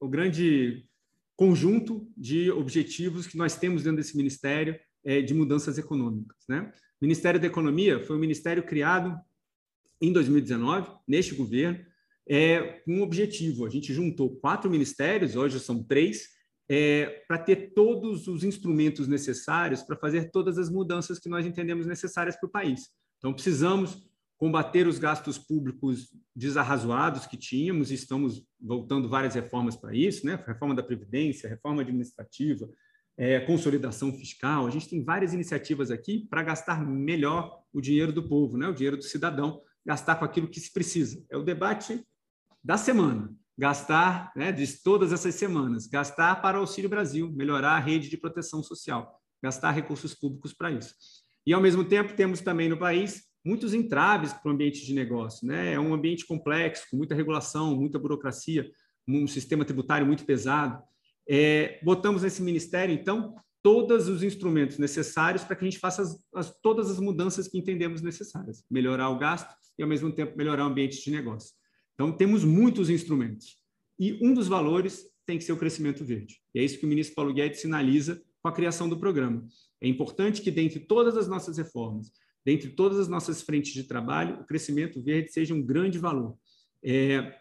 o 0.00 0.08
grande 0.08 0.86
conjunto 1.36 2.08
de 2.16 2.50
objetivos 2.50 3.26
que 3.26 3.36
nós 3.36 3.56
temos 3.56 3.82
dentro 3.82 3.98
desse 3.98 4.16
ministério 4.16 4.78
de 5.22 5.34
mudanças 5.34 5.78
econômicas. 5.78 6.38
Né? 6.48 6.70
O 7.00 7.04
Ministério 7.04 7.40
da 7.40 7.46
Economia 7.46 8.00
foi 8.04 8.16
um 8.16 8.20
ministério 8.20 8.62
criado 8.62 9.18
em 10.00 10.12
2019, 10.12 10.90
neste 11.06 11.34
governo, 11.34 11.78
é, 12.28 12.80
com 12.84 12.96
um 12.96 13.02
objetivo. 13.02 13.64
A 13.64 13.70
gente 13.70 13.94
juntou 13.94 14.36
quatro 14.36 14.70
ministérios, 14.70 15.36
hoje 15.36 15.60
são 15.60 15.82
três, 15.82 16.36
é, 16.68 17.24
para 17.28 17.38
ter 17.38 17.72
todos 17.74 18.26
os 18.26 18.42
instrumentos 18.42 19.06
necessários 19.06 19.82
para 19.82 19.96
fazer 19.96 20.30
todas 20.30 20.58
as 20.58 20.68
mudanças 20.68 21.18
que 21.18 21.28
nós 21.28 21.46
entendemos 21.46 21.86
necessárias 21.86 22.36
para 22.36 22.48
o 22.48 22.50
país. 22.50 22.88
Então, 23.18 23.32
precisamos 23.32 24.04
combater 24.36 24.86
os 24.86 24.98
gastos 24.98 25.38
públicos 25.38 26.10
desarrazoados 26.34 27.26
que 27.26 27.36
tínhamos, 27.36 27.90
e 27.90 27.94
estamos 27.94 28.44
voltando 28.60 29.08
várias 29.08 29.34
reformas 29.34 29.76
para 29.76 29.94
isso, 29.94 30.26
né? 30.26 30.42
reforma 30.46 30.74
da 30.74 30.82
Previdência, 30.82 31.48
reforma 31.48 31.82
administrativa, 31.82 32.68
é, 33.16 33.40
consolidação 33.40 34.12
fiscal. 34.12 34.66
A 34.66 34.70
gente 34.70 34.88
tem 34.88 35.02
várias 35.02 35.32
iniciativas 35.32 35.90
aqui 35.90 36.26
para 36.28 36.42
gastar 36.42 36.84
melhor 36.84 37.62
o 37.72 37.80
dinheiro 37.80 38.12
do 38.12 38.28
povo, 38.28 38.56
né? 38.56 38.68
o 38.68 38.74
dinheiro 38.74 38.96
do 38.96 39.02
cidadão, 39.02 39.60
gastar 39.84 40.16
com 40.16 40.24
aquilo 40.24 40.48
que 40.48 40.60
se 40.60 40.72
precisa. 40.72 41.24
É 41.30 41.36
o 41.36 41.42
debate 41.42 42.04
da 42.62 42.76
semana. 42.76 43.32
Gastar, 43.58 44.32
né, 44.36 44.52
de 44.52 44.66
todas 44.82 45.14
essas 45.14 45.34
semanas, 45.34 45.86
gastar 45.86 46.42
para 46.42 46.58
o 46.58 46.60
Auxílio 46.60 46.90
Brasil, 46.90 47.32
melhorar 47.32 47.70
a 47.70 47.78
rede 47.78 48.10
de 48.10 48.18
proteção 48.18 48.62
social, 48.62 49.18
gastar 49.42 49.70
recursos 49.70 50.14
públicos 50.14 50.52
para 50.52 50.70
isso. 50.70 50.94
E, 51.46 51.54
ao 51.54 51.60
mesmo 51.62 51.82
tempo, 51.82 52.12
temos 52.12 52.42
também 52.42 52.68
no 52.68 52.76
país 52.76 53.22
muitos 53.42 53.72
entraves 53.72 54.32
para 54.32 54.50
o 54.50 54.52
ambiente 54.52 54.84
de 54.84 54.92
negócio. 54.92 55.46
Né? 55.46 55.72
É 55.72 55.80
um 55.80 55.94
ambiente 55.94 56.26
complexo, 56.26 56.84
com 56.90 56.98
muita 56.98 57.14
regulação, 57.14 57.74
muita 57.74 57.98
burocracia, 57.98 58.68
um 59.08 59.26
sistema 59.26 59.64
tributário 59.64 60.06
muito 60.06 60.26
pesado. 60.26 60.82
É, 61.28 61.80
botamos 61.82 62.22
nesse 62.22 62.42
ministério, 62.42 62.94
então, 62.94 63.34
todos 63.62 64.08
os 64.08 64.22
instrumentos 64.22 64.78
necessários 64.78 65.42
para 65.42 65.56
que 65.56 65.64
a 65.64 65.68
gente 65.68 65.80
faça 65.80 66.02
as, 66.02 66.16
as, 66.34 66.60
todas 66.60 66.90
as 66.90 67.00
mudanças 67.00 67.48
que 67.48 67.58
entendemos 67.58 68.00
necessárias, 68.00 68.64
melhorar 68.70 69.10
o 69.10 69.18
gasto 69.18 69.52
e, 69.78 69.82
ao 69.82 69.88
mesmo 69.88 70.12
tempo, 70.12 70.36
melhorar 70.36 70.64
o 70.64 70.68
ambiente 70.68 71.02
de 71.02 71.10
negócio. 71.10 71.52
Então, 71.94 72.12
temos 72.12 72.44
muitos 72.44 72.88
instrumentos. 72.88 73.56
E 73.98 74.18
um 74.24 74.32
dos 74.32 74.46
valores 74.46 75.06
tem 75.26 75.36
que 75.36 75.44
ser 75.44 75.52
o 75.52 75.56
crescimento 75.56 76.04
verde. 76.04 76.40
E 76.54 76.60
é 76.60 76.64
isso 76.64 76.78
que 76.78 76.86
o 76.86 76.88
ministro 76.88 77.16
Paulo 77.16 77.34
Guedes 77.34 77.60
sinaliza 77.60 78.22
com 78.40 78.48
a 78.48 78.52
criação 78.52 78.88
do 78.88 78.98
programa. 78.98 79.44
É 79.80 79.88
importante 79.88 80.40
que, 80.40 80.50
dentre 80.50 80.78
todas 80.78 81.16
as 81.16 81.26
nossas 81.26 81.58
reformas, 81.58 82.12
dentre 82.44 82.70
todas 82.70 83.00
as 83.00 83.08
nossas 83.08 83.42
frentes 83.42 83.72
de 83.72 83.82
trabalho, 83.82 84.40
o 84.40 84.46
crescimento 84.46 85.02
verde 85.02 85.32
seja 85.32 85.52
um 85.52 85.60
grande 85.60 85.98
valor. 85.98 86.38
É, 86.84 87.34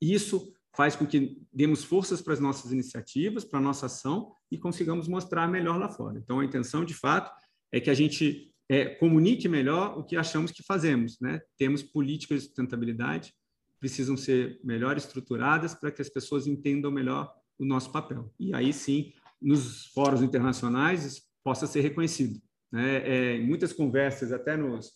isso 0.00 0.52
faz 0.76 0.94
com 0.94 1.06
que 1.06 1.40
demos 1.52 1.84
forças 1.84 2.22
para 2.22 2.32
as 2.32 2.40
nossas 2.40 2.72
iniciativas, 2.72 3.44
para 3.44 3.58
a 3.58 3.62
nossa 3.62 3.86
ação 3.86 4.32
e 4.50 4.58
consigamos 4.58 5.08
mostrar 5.08 5.48
melhor 5.48 5.78
lá 5.78 5.88
fora. 5.88 6.18
Então, 6.18 6.40
a 6.40 6.44
intenção, 6.44 6.84
de 6.84 6.94
fato, 6.94 7.30
é 7.72 7.80
que 7.80 7.90
a 7.90 7.94
gente 7.94 8.52
é, 8.68 8.86
comunique 8.86 9.48
melhor 9.48 9.98
o 9.98 10.04
que 10.04 10.16
achamos 10.16 10.50
que 10.50 10.62
fazemos. 10.62 11.18
Né? 11.20 11.40
Temos 11.56 11.82
políticas 11.82 12.42
de 12.42 12.46
sustentabilidade, 12.46 13.34
precisam 13.80 14.16
ser 14.16 14.60
melhor 14.62 14.96
estruturadas 14.96 15.74
para 15.74 15.90
que 15.90 16.02
as 16.02 16.08
pessoas 16.08 16.46
entendam 16.46 16.90
melhor 16.90 17.32
o 17.58 17.64
nosso 17.64 17.90
papel. 17.90 18.32
E 18.38 18.54
aí 18.54 18.72
sim, 18.72 19.12
nos 19.40 19.86
fóruns 19.86 20.22
internacionais, 20.22 21.22
possa 21.42 21.66
ser 21.66 21.80
reconhecido. 21.80 22.40
Né? 22.70 22.96
É, 22.98 23.36
em 23.36 23.46
muitas 23.46 23.72
conversas, 23.72 24.32
até 24.32 24.56
nos 24.56 24.92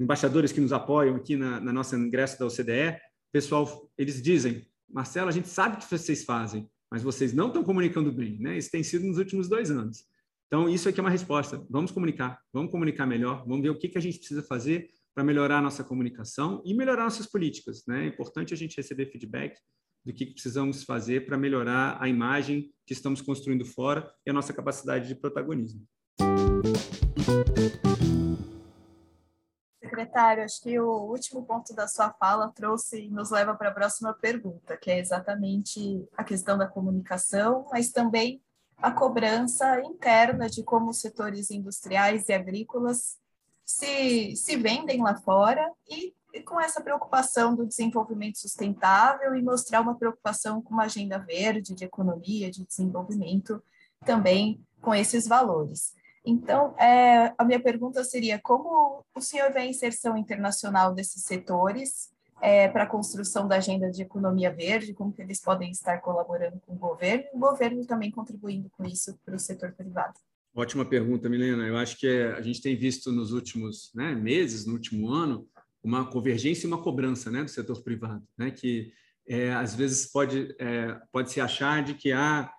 embaixadores 0.00 0.50
que 0.50 0.60
nos 0.60 0.72
apoiam 0.72 1.16
aqui 1.16 1.36
na, 1.36 1.60
na 1.60 1.72
nossa 1.72 1.96
ingresso 1.96 2.38
da 2.38 2.46
OCDE, 2.46 2.98
pessoal, 3.30 3.90
eles 3.98 4.22
dizem 4.22 4.66
Marcelo, 4.92 5.28
a 5.28 5.32
gente 5.32 5.48
sabe 5.48 5.76
o 5.76 5.78
que 5.78 5.90
vocês 5.90 6.24
fazem, 6.24 6.68
mas 6.90 7.02
vocês 7.02 7.32
não 7.32 7.48
estão 7.48 7.62
comunicando 7.62 8.10
bem, 8.12 8.38
né? 8.38 8.58
Isso 8.58 8.70
tem 8.70 8.82
sido 8.82 9.06
nos 9.06 9.18
últimos 9.18 9.48
dois 9.48 9.70
anos. 9.70 10.04
Então, 10.46 10.68
isso 10.68 10.88
aqui 10.88 10.98
é 10.98 11.02
uma 11.02 11.10
resposta. 11.10 11.64
Vamos 11.70 11.92
comunicar, 11.92 12.40
vamos 12.52 12.72
comunicar 12.72 13.06
melhor, 13.06 13.44
vamos 13.46 13.62
ver 13.62 13.70
o 13.70 13.78
que, 13.78 13.88
que 13.88 13.98
a 13.98 14.00
gente 14.00 14.18
precisa 14.18 14.42
fazer 14.42 14.90
para 15.14 15.22
melhorar 15.22 15.58
a 15.58 15.62
nossa 15.62 15.84
comunicação 15.84 16.60
e 16.64 16.74
melhorar 16.74 17.04
nossas 17.04 17.26
políticas. 17.26 17.84
Né? 17.86 18.04
É 18.04 18.06
importante 18.08 18.52
a 18.52 18.56
gente 18.56 18.76
receber 18.76 19.06
feedback 19.06 19.56
do 20.04 20.12
que 20.12 20.26
precisamos 20.26 20.82
fazer 20.82 21.26
para 21.26 21.36
melhorar 21.36 21.98
a 22.00 22.08
imagem 22.08 22.72
que 22.86 22.92
estamos 22.92 23.20
construindo 23.20 23.64
fora 23.64 24.10
e 24.26 24.30
a 24.30 24.32
nossa 24.32 24.52
capacidade 24.52 25.06
de 25.06 25.14
protagonismo. 25.14 25.86
Secretário, 30.00 30.44
acho 30.44 30.62
que 30.62 30.80
o 30.80 31.10
último 31.10 31.44
ponto 31.44 31.74
da 31.74 31.86
sua 31.86 32.10
fala 32.14 32.50
trouxe 32.54 33.04
e 33.04 33.10
nos 33.10 33.30
leva 33.30 33.54
para 33.54 33.68
a 33.68 33.74
próxima 33.74 34.14
pergunta, 34.14 34.76
que 34.76 34.90
é 34.90 34.98
exatamente 34.98 36.08
a 36.16 36.24
questão 36.24 36.56
da 36.56 36.66
comunicação, 36.66 37.66
mas 37.70 37.90
também 37.90 38.40
a 38.78 38.90
cobrança 38.90 39.80
interna 39.82 40.48
de 40.48 40.62
como 40.62 40.88
os 40.88 41.00
setores 41.00 41.50
industriais 41.50 42.28
e 42.28 42.32
agrícolas 42.32 43.18
se, 43.62 44.34
se 44.36 44.56
vendem 44.56 45.02
lá 45.02 45.16
fora 45.16 45.70
e, 45.86 46.14
e 46.32 46.42
com 46.42 46.58
essa 46.58 46.80
preocupação 46.80 47.54
do 47.54 47.66
desenvolvimento 47.66 48.38
sustentável 48.38 49.34
e 49.34 49.42
mostrar 49.42 49.82
uma 49.82 49.98
preocupação 49.98 50.62
com 50.62 50.72
uma 50.72 50.84
agenda 50.84 51.18
verde 51.18 51.74
de 51.74 51.84
economia, 51.84 52.50
de 52.50 52.64
desenvolvimento, 52.64 53.62
também 54.06 54.64
com 54.80 54.94
esses 54.94 55.28
valores. 55.28 55.92
Então, 56.24 56.74
é, 56.78 57.32
a 57.36 57.44
minha 57.44 57.60
pergunta 57.60 58.04
seria 58.04 58.38
como 58.38 59.04
o 59.14 59.20
senhor 59.20 59.52
vê 59.52 59.60
a 59.60 59.66
inserção 59.66 60.16
internacional 60.16 60.94
desses 60.94 61.22
setores 61.22 62.10
é, 62.42 62.68
para 62.68 62.84
a 62.84 62.86
construção 62.86 63.46
da 63.46 63.56
agenda 63.56 63.90
de 63.90 64.02
economia 64.02 64.52
verde, 64.52 64.94
como 64.94 65.12
que 65.12 65.22
eles 65.22 65.40
podem 65.40 65.70
estar 65.70 65.98
colaborando 65.98 66.60
com 66.66 66.74
o 66.74 66.78
governo, 66.78 67.24
e 67.32 67.36
o 67.36 67.40
governo 67.40 67.84
também 67.86 68.10
contribuindo 68.10 68.70
com 68.70 68.84
isso 68.84 69.18
para 69.24 69.34
o 69.34 69.38
setor 69.38 69.72
privado? 69.72 70.14
Ótima 70.54 70.84
pergunta, 70.84 71.28
Milena. 71.28 71.66
Eu 71.66 71.76
acho 71.76 71.96
que 71.96 72.06
é, 72.06 72.32
a 72.32 72.40
gente 72.40 72.60
tem 72.60 72.76
visto 72.76 73.12
nos 73.12 73.32
últimos 73.32 73.90
né, 73.94 74.14
meses, 74.14 74.66
no 74.66 74.72
último 74.72 75.08
ano, 75.08 75.48
uma 75.82 76.10
convergência 76.10 76.66
e 76.66 76.68
uma 76.68 76.82
cobrança 76.82 77.30
né, 77.30 77.42
do 77.42 77.50
setor 77.50 77.82
privado, 77.82 78.26
né, 78.36 78.50
que 78.50 78.92
é, 79.26 79.52
às 79.52 79.74
vezes 79.74 80.10
pode, 80.10 80.54
é, 80.58 80.98
pode 81.12 81.30
se 81.30 81.40
achar 81.40 81.82
de 81.82 81.94
que 81.94 82.10
há 82.12 82.52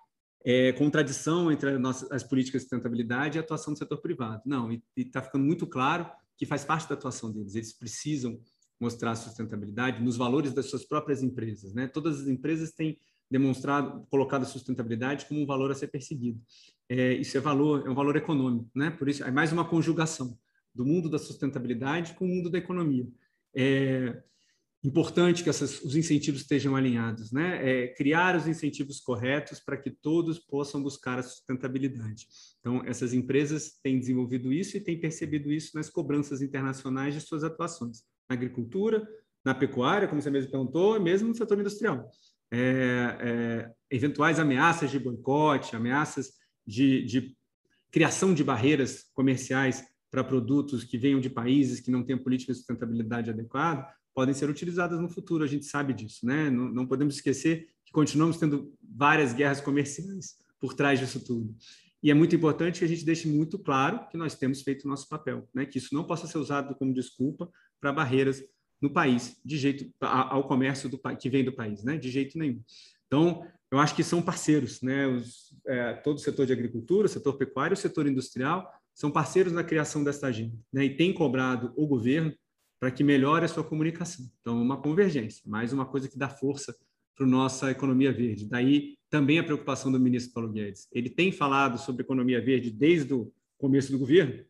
é, 0.44 0.72
contradição 0.72 1.50
entre 1.50 1.70
as 2.10 2.22
políticas 2.22 2.62
de 2.62 2.68
sustentabilidade 2.68 3.36
e 3.36 3.38
a 3.38 3.42
atuação 3.42 3.72
do 3.72 3.78
setor 3.78 3.98
privado. 3.98 4.42
Não, 4.44 4.72
e 4.72 4.82
está 4.96 5.22
ficando 5.22 5.44
muito 5.44 5.66
claro 5.66 6.06
que 6.36 6.46
faz 6.46 6.64
parte 6.64 6.88
da 6.88 6.94
atuação 6.94 7.30
deles. 7.32 7.54
Eles 7.54 7.72
precisam 7.72 8.40
mostrar 8.80 9.14
sustentabilidade 9.14 10.02
nos 10.02 10.16
valores 10.16 10.52
das 10.52 10.66
suas 10.66 10.84
próprias 10.84 11.22
empresas. 11.22 11.72
Né? 11.72 11.86
Todas 11.86 12.22
as 12.22 12.26
empresas 12.26 12.72
têm 12.72 12.98
demonstrado, 13.30 14.06
colocado 14.10 14.42
a 14.42 14.46
sustentabilidade 14.46 15.26
como 15.26 15.40
um 15.40 15.46
valor 15.46 15.70
a 15.70 15.74
ser 15.74 15.86
perseguido. 15.86 16.40
É, 16.88 17.14
isso 17.14 17.36
é 17.38 17.40
valor, 17.40 17.86
é 17.86 17.90
um 17.90 17.94
valor 17.94 18.16
econômico, 18.16 18.68
né? 18.74 18.90
Por 18.90 19.08
isso 19.08 19.24
é 19.24 19.30
mais 19.30 19.50
uma 19.50 19.64
conjugação 19.64 20.36
do 20.74 20.84
mundo 20.84 21.08
da 21.08 21.18
sustentabilidade 21.18 22.12
com 22.12 22.26
o 22.26 22.28
mundo 22.28 22.50
da 22.50 22.58
economia. 22.58 23.08
É 23.54 24.22
importante 24.84 25.44
que 25.44 25.50
essas, 25.50 25.80
os 25.82 25.94
incentivos 25.94 26.40
estejam 26.40 26.74
alinhados, 26.74 27.30
né? 27.30 27.84
É 27.84 27.88
criar 27.88 28.36
os 28.36 28.48
incentivos 28.48 29.00
corretos 29.00 29.60
para 29.60 29.76
que 29.76 29.90
todos 29.90 30.38
possam 30.38 30.82
buscar 30.82 31.18
a 31.18 31.22
sustentabilidade. 31.22 32.26
Então, 32.58 32.82
essas 32.84 33.12
empresas 33.14 33.78
têm 33.82 33.98
desenvolvido 33.98 34.52
isso 34.52 34.76
e 34.76 34.80
têm 34.80 34.98
percebido 34.98 35.52
isso 35.52 35.76
nas 35.76 35.88
cobranças 35.88 36.42
internacionais 36.42 37.14
de 37.14 37.20
suas 37.20 37.44
atuações 37.44 38.02
na 38.28 38.34
agricultura, 38.34 39.06
na 39.44 39.54
pecuária, 39.54 40.08
como 40.08 40.20
você 40.20 40.30
mesmo 40.30 40.50
perguntou, 40.50 40.96
e 40.96 41.00
mesmo 41.00 41.28
no 41.28 41.34
setor 41.34 41.58
industrial 41.60 42.10
é, 42.52 43.16
é, 43.20 43.72
eventuais 43.90 44.38
ameaças 44.38 44.90
de 44.90 44.98
boicote, 44.98 45.74
ameaças 45.74 46.34
de, 46.66 47.02
de 47.06 47.34
criação 47.90 48.34
de 48.34 48.44
barreiras 48.44 49.04
comerciais 49.14 49.82
para 50.10 50.22
produtos 50.22 50.84
que 50.84 50.98
venham 50.98 51.18
de 51.18 51.30
países 51.30 51.80
que 51.80 51.90
não 51.90 52.04
têm 52.04 52.18
política 52.18 52.52
de 52.52 52.58
sustentabilidade 52.58 53.30
adequada, 53.30 53.88
podem 54.14 54.34
ser 54.34 54.48
utilizadas 54.48 55.00
no 55.00 55.08
futuro, 55.08 55.44
a 55.44 55.46
gente 55.46 55.64
sabe 55.64 55.92
disso, 55.92 56.26
né? 56.26 56.50
Não, 56.50 56.68
não, 56.68 56.86
podemos 56.86 57.14
esquecer 57.14 57.68
que 57.84 57.92
continuamos 57.92 58.36
tendo 58.36 58.72
várias 58.82 59.32
guerras 59.32 59.60
comerciais 59.60 60.36
por 60.60 60.74
trás 60.74 61.00
disso 61.00 61.24
tudo. 61.24 61.54
E 62.02 62.10
é 62.10 62.14
muito 62.14 62.34
importante 62.34 62.80
que 62.80 62.84
a 62.84 62.88
gente 62.88 63.04
deixe 63.04 63.28
muito 63.28 63.58
claro 63.58 64.08
que 64.08 64.16
nós 64.16 64.34
temos 64.34 64.62
feito 64.62 64.84
o 64.84 64.88
nosso 64.88 65.08
papel, 65.08 65.48
né? 65.54 65.64
Que 65.64 65.78
isso 65.78 65.94
não 65.94 66.04
possa 66.04 66.26
ser 66.26 66.38
usado 66.38 66.74
como 66.74 66.92
desculpa 66.92 67.50
para 67.80 67.92
barreiras 67.92 68.42
no 68.80 68.92
país, 68.92 69.40
de 69.44 69.56
jeito 69.56 69.88
ao 70.00 70.46
comércio 70.48 70.88
do, 70.88 70.98
que 71.16 71.30
vem 71.30 71.44
do 71.44 71.52
país, 71.52 71.84
né? 71.84 71.96
De 71.96 72.10
jeito 72.10 72.36
nenhum. 72.36 72.60
Então, 73.06 73.46
eu 73.70 73.78
acho 73.78 73.94
que 73.94 74.02
são 74.02 74.20
parceiros, 74.20 74.82
né? 74.82 75.06
Os, 75.06 75.56
é, 75.66 75.94
todo 75.94 76.16
o 76.16 76.20
setor 76.20 76.44
de 76.44 76.52
agricultura, 76.52 77.06
o 77.06 77.10
setor 77.10 77.38
pecuário, 77.38 77.74
o 77.74 77.76
setor 77.76 78.06
industrial 78.06 78.68
são 78.94 79.10
parceiros 79.10 79.52
na 79.52 79.64
criação 79.64 80.02
desta 80.04 80.26
agenda, 80.26 80.56
né? 80.72 80.84
E 80.84 80.96
tem 80.96 81.14
cobrado 81.14 81.72
o 81.76 81.86
governo 81.86 82.34
para 82.82 82.90
que 82.90 83.04
melhore 83.04 83.44
a 83.44 83.48
sua 83.48 83.62
comunicação. 83.62 84.28
Então, 84.40 84.60
uma 84.60 84.76
convergência, 84.76 85.40
mais 85.46 85.72
uma 85.72 85.86
coisa 85.86 86.08
que 86.08 86.18
dá 86.18 86.28
força 86.28 86.76
para 87.14 87.24
a 87.24 87.28
nossa 87.28 87.70
economia 87.70 88.12
verde. 88.12 88.48
Daí 88.48 88.98
também 89.08 89.38
a 89.38 89.44
preocupação 89.44 89.92
do 89.92 90.00
ministro 90.00 90.34
Paulo 90.34 90.50
Guedes. 90.50 90.88
Ele 90.90 91.08
tem 91.08 91.30
falado 91.30 91.78
sobre 91.78 92.02
economia 92.02 92.44
verde 92.44 92.72
desde 92.72 93.14
o 93.14 93.32
começo 93.56 93.92
do 93.92 94.00
governo, 94.00 94.44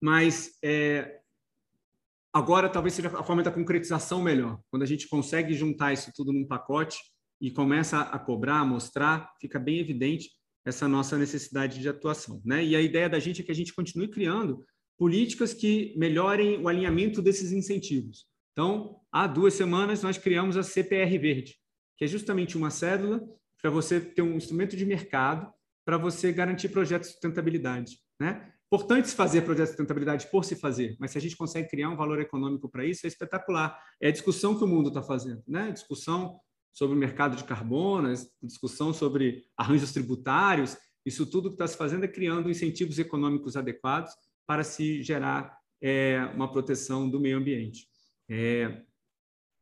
mas 0.00 0.60
é, 0.62 1.18
agora 2.32 2.68
talvez 2.68 2.94
seja 2.94 3.08
a 3.08 3.24
forma 3.24 3.42
da 3.42 3.50
concretização 3.50 4.22
melhor. 4.22 4.60
Quando 4.70 4.84
a 4.84 4.86
gente 4.86 5.08
consegue 5.08 5.54
juntar 5.54 5.92
isso 5.92 6.12
tudo 6.14 6.32
num 6.32 6.46
pacote 6.46 6.98
e 7.40 7.50
começa 7.50 8.00
a 8.00 8.18
cobrar, 8.20 8.60
a 8.60 8.64
mostrar, 8.64 9.34
fica 9.40 9.58
bem 9.58 9.80
evidente 9.80 10.30
essa 10.64 10.86
nossa 10.86 11.18
necessidade 11.18 11.80
de 11.80 11.88
atuação. 11.88 12.40
Né? 12.44 12.64
E 12.64 12.76
a 12.76 12.80
ideia 12.80 13.08
da 13.08 13.18
gente 13.18 13.42
é 13.42 13.44
que 13.44 13.50
a 13.50 13.56
gente 13.56 13.74
continue 13.74 14.06
criando 14.06 14.64
políticas 14.98 15.54
que 15.54 15.94
melhorem 15.96 16.60
o 16.60 16.68
alinhamento 16.68 17.22
desses 17.22 17.52
incentivos. 17.52 18.26
Então, 18.52 19.00
há 19.12 19.26
duas 19.26 19.54
semanas 19.54 20.02
nós 20.02 20.18
criamos 20.18 20.56
a 20.56 20.62
CPR 20.64 21.16
Verde, 21.16 21.56
que 21.96 22.04
é 22.04 22.08
justamente 22.08 22.58
uma 22.58 22.70
cédula 22.70 23.22
para 23.62 23.70
você 23.70 24.00
ter 24.00 24.22
um 24.22 24.36
instrumento 24.36 24.76
de 24.76 24.84
mercado 24.84 25.50
para 25.84 25.96
você 25.96 26.32
garantir 26.32 26.68
projetos 26.68 27.08
de 27.08 27.14
sustentabilidade. 27.14 27.98
Né? 28.20 28.52
Importante 28.66 29.08
se 29.08 29.14
fazer 29.14 29.42
projetos 29.42 29.70
de 29.70 29.76
sustentabilidade 29.76 30.26
por 30.30 30.44
se 30.44 30.56
fazer, 30.56 30.96
mas 30.98 31.12
se 31.12 31.18
a 31.18 31.20
gente 31.20 31.36
consegue 31.36 31.68
criar 31.68 31.88
um 31.88 31.96
valor 31.96 32.20
econômico 32.20 32.68
para 32.68 32.84
isso, 32.84 33.06
é 33.06 33.08
espetacular. 33.08 33.80
É 34.00 34.08
a 34.08 34.12
discussão 34.12 34.58
que 34.58 34.64
o 34.64 34.66
mundo 34.66 34.88
está 34.88 35.02
fazendo, 35.02 35.42
né? 35.46 35.70
discussão 35.70 36.38
sobre 36.72 36.96
o 36.96 36.98
mercado 36.98 37.36
de 37.36 37.44
carbono, 37.44 38.12
discussão 38.42 38.92
sobre 38.92 39.44
arranjos 39.56 39.92
tributários, 39.92 40.76
isso 41.06 41.24
tudo 41.24 41.48
que 41.48 41.54
está 41.54 41.66
se 41.66 41.76
fazendo 41.76 42.04
é 42.04 42.08
criando 42.08 42.50
incentivos 42.50 42.98
econômicos 42.98 43.56
adequados 43.56 44.12
para 44.48 44.64
se 44.64 45.02
gerar 45.02 45.58
é, 45.80 46.24
uma 46.34 46.50
proteção 46.50 47.08
do 47.08 47.20
meio 47.20 47.36
ambiente. 47.36 47.86
É, 48.26 48.80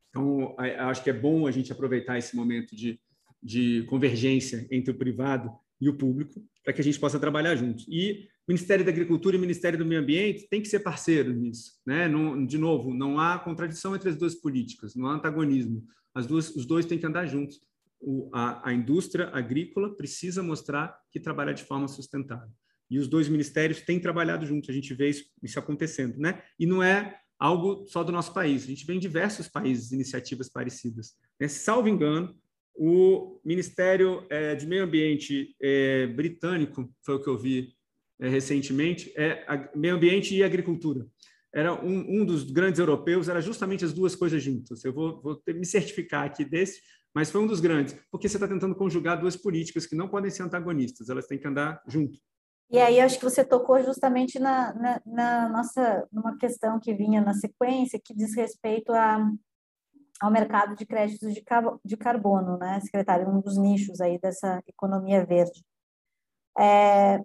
então, 0.09 0.55
acho 0.57 1.03
que 1.03 1.09
é 1.09 1.13
bom 1.13 1.45
a 1.45 1.51
gente 1.51 1.73
aproveitar 1.73 2.17
esse 2.17 2.37
momento 2.37 2.73
de, 2.73 2.97
de 3.43 3.83
convergência 3.89 4.65
entre 4.71 4.91
o 4.91 4.97
privado 4.97 5.51
e 5.79 5.89
o 5.89 5.97
público 5.97 6.41
para 6.63 6.73
que 6.73 6.79
a 6.79 6.83
gente 6.83 6.99
possa 6.99 7.19
trabalhar 7.19 7.55
juntos. 7.55 7.85
E 7.89 8.29
o 8.47 8.53
Ministério 8.53 8.85
da 8.85 8.91
Agricultura 8.91 9.35
e 9.35 9.37
o 9.37 9.41
Ministério 9.41 9.77
do 9.77 9.85
Meio 9.85 9.99
Ambiente 9.99 10.47
tem 10.49 10.61
que 10.61 10.69
ser 10.69 10.79
parceiro 10.79 11.33
nisso. 11.33 11.73
Né? 11.85 12.07
Não, 12.07 12.45
de 12.45 12.57
novo, 12.57 12.93
não 12.93 13.19
há 13.19 13.37
contradição 13.37 13.93
entre 13.93 14.09
as 14.09 14.15
duas 14.15 14.35
políticas, 14.35 14.95
não 14.95 15.07
há 15.07 15.15
antagonismo. 15.15 15.85
As 16.15 16.25
duas, 16.25 16.55
os 16.55 16.65
dois 16.65 16.85
têm 16.85 16.97
que 16.97 17.05
andar 17.05 17.25
juntos. 17.25 17.59
O, 17.99 18.29
a, 18.33 18.69
a 18.69 18.73
indústria 18.73 19.29
agrícola 19.33 19.95
precisa 19.95 20.41
mostrar 20.41 20.97
que 21.11 21.19
trabalha 21.19 21.53
de 21.53 21.63
forma 21.63 21.89
sustentável. 21.89 22.49
E 22.89 22.99
os 22.99 23.07
dois 23.07 23.27
ministérios 23.27 23.81
têm 23.81 23.99
trabalhado 23.99 24.45
juntos, 24.45 24.69
a 24.69 24.73
gente 24.73 24.93
vê 24.93 25.09
isso, 25.09 25.25
isso 25.43 25.59
acontecendo. 25.59 26.17
Né? 26.17 26.41
E 26.59 26.65
não 26.65 26.81
é 26.81 27.19
algo 27.39 27.85
só 27.87 28.03
do 28.03 28.11
nosso 28.11 28.33
país, 28.33 28.63
a 28.63 28.67
gente 28.67 28.85
vê 28.85 28.93
em 28.93 28.99
diversos 28.99 29.47
países 29.47 29.91
iniciativas 29.91 30.49
parecidas. 30.49 31.15
Né? 31.39 31.47
Salvo 31.47 31.87
engano, 31.87 32.35
o 32.73 33.39
Ministério 33.43 34.25
é, 34.29 34.55
de 34.55 34.65
Meio 34.65 34.83
Ambiente 34.83 35.55
é, 35.61 36.07
britânico, 36.07 36.89
foi 37.03 37.15
o 37.15 37.21
que 37.21 37.29
eu 37.29 37.37
vi 37.37 37.73
é, 38.19 38.27
recentemente, 38.27 39.13
é 39.15 39.69
Meio 39.75 39.95
Ambiente 39.95 40.35
e 40.35 40.43
Agricultura 40.43 41.05
era 41.57 41.73
um, 41.73 42.21
um 42.21 42.25
dos 42.25 42.43
grandes 42.51 42.79
europeus, 42.79 43.27
era 43.27 43.41
justamente 43.41 43.83
as 43.83 43.91
duas 43.91 44.15
coisas 44.15 44.43
juntas. 44.43 44.83
Eu 44.83 44.93
vou, 44.93 45.19
vou 45.21 45.41
me 45.47 45.65
certificar 45.65 46.25
aqui 46.25 46.45
desse, 46.45 46.81
mas 47.13 47.31
foi 47.31 47.41
um 47.41 47.47
dos 47.47 47.59
grandes, 47.59 47.97
porque 48.11 48.29
você 48.29 48.37
está 48.37 48.47
tentando 48.47 48.75
conjugar 48.75 49.19
duas 49.19 49.35
políticas 49.35 49.87
que 49.87 49.95
não 49.95 50.07
podem 50.07 50.29
ser 50.29 50.43
antagonistas, 50.43 51.09
elas 51.09 51.25
têm 51.25 51.39
que 51.39 51.47
andar 51.47 51.81
junto. 51.87 52.19
E 52.69 52.79
aí 52.79 52.99
acho 52.99 53.17
que 53.17 53.23
você 53.23 53.45
tocou 53.45 53.81
justamente 53.81 54.39
na, 54.39 54.73
na, 54.73 55.01
na 55.05 55.49
nossa 55.49 56.05
numa 56.11 56.37
questão 56.37 56.79
que 56.79 56.93
vinha 56.93 57.21
na 57.21 57.33
sequência 57.33 57.99
que 58.03 58.13
diz 58.13 58.35
respeito 58.35 58.91
a, 58.91 59.19
ao 60.19 60.31
mercado 60.31 60.75
de 60.75 60.85
créditos 60.85 61.33
de, 61.33 61.43
de 61.85 61.97
carbono, 61.97 62.57
né, 62.57 62.79
secretário, 62.81 63.29
um 63.29 63.39
dos 63.39 63.57
nichos 63.57 64.01
aí 64.01 64.19
dessa 64.19 64.61
economia 64.67 65.25
verde. 65.25 65.63
É, 66.59 67.23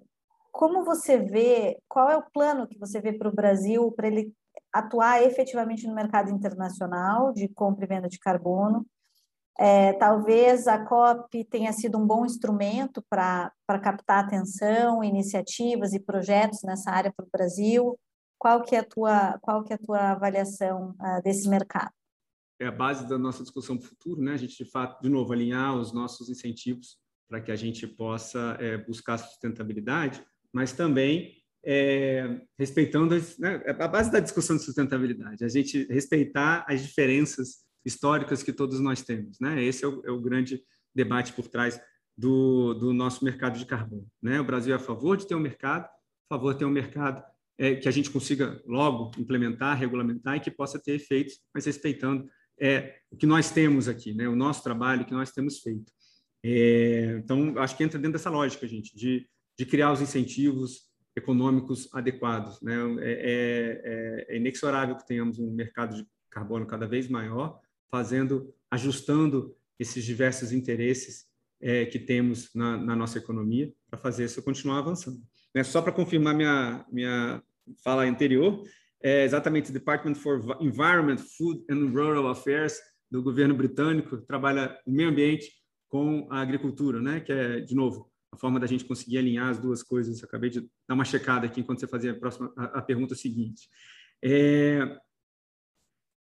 como 0.53 0.85
você 0.85 1.19
vê, 1.19 1.79
qual 1.89 2.11
é 2.11 2.17
o 2.17 2.31
plano 2.31 2.69
que 2.69 2.79
você 2.79 3.01
vê 3.01 3.13
para 3.13 3.29
o 3.29 3.35
Brasil 3.35 3.91
para 3.93 4.07
ele 4.07 4.33
atuar 4.73 5.23
efetivamente 5.23 5.87
no 5.87 5.95
mercado 5.95 6.31
internacional 6.31 7.33
de 7.33 7.49
compra 7.49 7.85
e 7.85 7.89
venda 7.89 8.09
de 8.09 8.19
carbono? 8.19 8.87
É, 9.59 9.93
talvez 9.95 10.67
a 10.67 10.85
COP 10.85 11.45
tenha 11.45 11.73
sido 11.73 11.99
um 11.99 12.07
bom 12.07 12.25
instrumento 12.25 13.03
para 13.09 13.53
captar 13.83 14.25
atenção, 14.25 15.05
iniciativas 15.05 15.93
e 15.93 16.01
projetos 16.01 16.63
nessa 16.63 16.91
área 16.91 17.13
para 17.15 17.25
o 17.25 17.31
Brasil. 17.31 17.99
Qual 18.39 18.63
que 18.63 18.75
é 18.75 18.81
a 18.81 18.85
tua, 18.85 19.39
qual 19.41 19.63
que 19.63 19.73
é 19.73 19.77
a 19.77 19.79
tua 19.79 20.11
avaliação 20.13 20.97
uh, 21.01 21.23
desse 21.23 21.49
mercado? 21.49 21.93
É 22.61 22.67
a 22.67 22.73
base 22.73 23.09
da 23.09 23.19
nossa 23.19 23.43
discussão 23.43 23.77
para 23.77 23.87
o 23.87 23.89
futuro, 23.89 24.23
né? 24.23 24.33
A 24.33 24.37
gente, 24.37 24.57
de 24.57 24.71
fato, 24.71 25.01
de 25.01 25.09
novo, 25.09 25.33
alinhar 25.33 25.77
os 25.77 25.93
nossos 25.93 26.29
incentivos 26.29 26.99
para 27.29 27.41
que 27.41 27.53
a 27.53 27.57
gente 27.57 27.87
possa 27.87 28.57
é, 28.61 28.79
buscar 28.79 29.19
sustentabilidade 29.19 30.25
mas 30.53 30.73
também 30.73 31.43
é, 31.65 32.41
respeitando 32.59 33.15
né, 33.39 33.63
a 33.67 33.89
base 33.89 34.11
da 34.11 34.21
discussão 34.21 34.57
de 34.57 34.63
sustentabilidade, 34.63 35.45
a 35.45 35.49
gente 35.49 35.87
respeitar 35.87 36.65
as 36.69 36.83
diferenças 36.83 37.65
históricas 37.85 38.43
que 38.43 38.53
todos 38.53 38.81
nós 38.81 39.03
temos. 39.03 39.39
Né? 39.41 39.63
Esse 39.63 39.85
é 39.85 39.89
o, 39.89 40.03
é 40.05 40.11
o 40.11 40.21
grande 40.21 40.63
debate 40.95 41.33
por 41.33 41.49
trás 41.49 41.81
do, 42.17 42.75
do, 42.75 42.93
nosso 42.93 43.25
mercado 43.25 43.59
de 43.59 43.67
carbono. 43.67 44.07
Né? 44.23 44.41
O 44.41 44.45
Brasil 44.45 44.73
é 44.73 44.77
a 44.77 44.81
favor 44.81 45.17
de 45.17 45.27
ter 45.27 45.35
um 45.35 45.41
mercado, 45.41 45.85
a 45.85 46.35
favor 46.35 46.53
de 46.53 46.61
ter 46.61 46.65
um 46.65 46.71
mercado 46.71 47.23
é, 47.59 47.77
que 47.77 47.89
a 47.89 47.93
gente 47.93 48.11
consiga 48.11 48.63
logo 48.67 49.11
implementar, 49.19 49.79
regulamentar 49.79 50.37
e 50.37 50.41
que 50.41 50.51
possa 50.51 50.79
ter 50.79 50.93
efeitos, 50.93 51.41
mas 51.55 51.67
respeitando 51.67 52.29
é, 52.61 52.99
o 53.11 53.17
que 53.17 53.27
nós 53.27 53.51
temos 53.51 53.89
aqui, 53.89 54.15
né? 54.15 54.29
o 54.29 54.37
nosso 54.37 54.63
trabalho 54.63 55.05
que 55.05 55.13
nós 55.13 55.31
temos 55.31 55.61
feito. 55.61 55.93
É, 56.45 57.21
então, 57.23 57.59
acho 57.59 57.77
que 57.77 57.85
entra 57.85 57.99
dentro 57.99 58.15
dessa 58.15 58.31
lógica, 58.31 58.67
gente, 58.67 58.97
de 58.97 59.27
de 59.59 59.67
criar 59.67 59.93
os 59.93 60.01
incentivos 60.01 60.91
econômicos 61.15 61.89
adequados. 61.93 62.61
Né? 62.63 62.75
É, 63.01 63.13
é, 63.13 64.35
é, 64.35 64.37
inexorável 64.37 64.97
que 64.97 65.07
tenhamos 65.07 65.39
um 65.39 65.51
mercado 65.51 65.97
de 65.97 66.07
carbono 66.31 66.67
cada 66.67 66.87
vez 66.87 67.09
maior, 67.09 67.61
fazendo, 67.93 68.55
ajustando 68.71 69.55
esses 69.79 70.03
diversos 70.03 70.51
interesses 70.51 71.27
é, 71.61 71.85
que 71.85 71.99
temos 71.99 72.49
na, 72.55 72.79
na, 72.79 72.97
nossa 72.97 73.19
economia 73.19 73.71
para 73.91 74.01
fazer 74.01 74.25
isso 74.25 74.43
continuar 74.43 74.79
avançando. 74.79 75.21
Né? 75.55 75.63
Só 75.63 75.83
para 75.83 75.93
confirmar 75.93 76.35
minha, 76.35 76.87
minha 76.91 77.43
fala 77.85 78.05
anterior, 78.05 78.65
é 79.03 79.25
exatamente 79.25 79.69
o 79.69 79.73
Department 79.75 80.15
for 80.15 80.57
Environment, 80.61 81.19
Food 81.19 81.65
and 81.71 81.91
Rural 81.91 82.29
Affairs 82.29 82.81
do 83.11 83.23
governo 83.23 83.55
britânico 83.55 84.23
trabalha 84.23 84.75
o 84.87 84.91
meio 84.91 85.11
ambiente 85.11 85.53
com 85.87 86.27
a 86.31 86.41
agricultura, 86.41 87.03
né? 87.03 87.21
que 87.21 87.31
é, 87.31 87.61
de 87.61 87.75
novo, 87.75 88.11
a 88.33 88.39
forma 88.39 88.59
da 88.59 88.67
gente 88.67 88.87
conseguir 88.87 89.19
alinhar 89.19 89.51
as 89.51 89.59
duas 89.59 89.83
coisas. 89.83 90.23
Eu 90.23 90.27
acabei 90.27 90.49
de 90.49 90.61
dar 90.89 90.95
uma 90.95 91.05
checada 91.05 91.47
aqui 91.47 91.61
enquanto 91.61 91.81
você 91.81 91.87
fazia 91.87 92.13
a, 92.13 92.15
próxima, 92.15 92.51
a, 92.57 92.79
a 92.79 92.83
pergunta 92.83 93.15
seguinte. 93.15 93.69
É, 94.25 94.81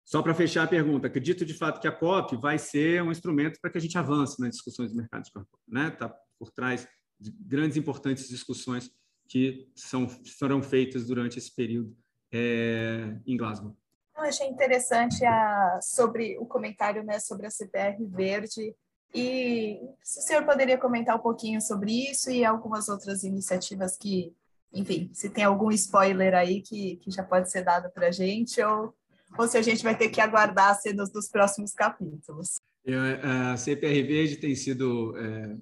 só 0.03 0.21
para 0.21 0.33
fechar 0.33 0.63
a 0.63 0.67
pergunta, 0.67 1.07
acredito 1.07 1.45
de 1.45 1.53
fato 1.53 1.79
que 1.79 1.87
a 1.87 1.91
COP 1.91 2.35
vai 2.35 2.57
ser 2.57 3.01
um 3.01 3.11
instrumento 3.11 3.59
para 3.61 3.69
que 3.69 3.77
a 3.77 3.81
gente 3.81 3.97
avance 3.97 4.39
nas 4.39 4.51
discussões 4.51 4.91
do 4.91 4.97
mercado 4.97 5.23
de 5.23 5.31
carbono. 5.31 5.57
Está 5.67 5.79
né? 5.79 5.91
Tá 5.91 6.15
por 6.37 6.51
trás 6.51 6.87
de 7.19 7.31
grandes 7.31 7.77
importantes 7.77 8.27
discussões 8.27 8.91
que 9.27 9.71
são, 9.75 10.09
serão 10.25 10.61
feitas 10.61 11.05
durante 11.05 11.37
esse 11.37 11.55
período 11.55 11.95
é, 12.31 13.15
em 13.25 13.37
Glasgow. 13.37 13.75
Eu 14.17 14.23
achei 14.23 14.47
interessante 14.47 15.23
a, 15.23 15.79
sobre 15.81 16.37
o 16.37 16.45
comentário 16.45 17.03
né, 17.03 17.19
sobre 17.19 17.47
a 17.47 17.51
CPR 17.51 18.03
verde 18.05 18.75
e 19.13 19.79
se 20.01 20.19
o 20.19 20.21
senhor 20.23 20.45
poderia 20.45 20.77
comentar 20.77 21.15
um 21.15 21.21
pouquinho 21.21 21.61
sobre 21.61 22.11
isso 22.11 22.29
e 22.29 22.45
algumas 22.45 22.87
outras 22.89 23.23
iniciativas 23.23 23.97
que, 23.97 24.33
enfim, 24.73 25.09
se 25.13 25.29
tem 25.29 25.43
algum 25.43 25.69
spoiler 25.71 26.33
aí 26.33 26.61
que, 26.61 26.97
que 26.97 27.11
já 27.11 27.23
pode 27.23 27.51
ser 27.51 27.63
dado 27.63 27.89
para 27.91 28.07
a 28.07 28.11
gente, 28.11 28.61
ou, 28.61 28.93
ou 29.37 29.47
se 29.47 29.57
a 29.57 29.61
gente 29.61 29.83
vai 29.83 29.97
ter 29.97 30.09
que 30.09 30.21
aguardar 30.21 30.71
as 30.71 30.81
cenas 30.81 31.11
dos 31.11 31.29
próximos 31.29 31.73
capítulos. 31.73 32.59
É, 32.85 32.95
a 33.23 33.57
CPR 33.57 34.03
Verde 34.03 34.37
tem 34.37 34.55
sido. 34.55 35.15
É, 35.17 35.55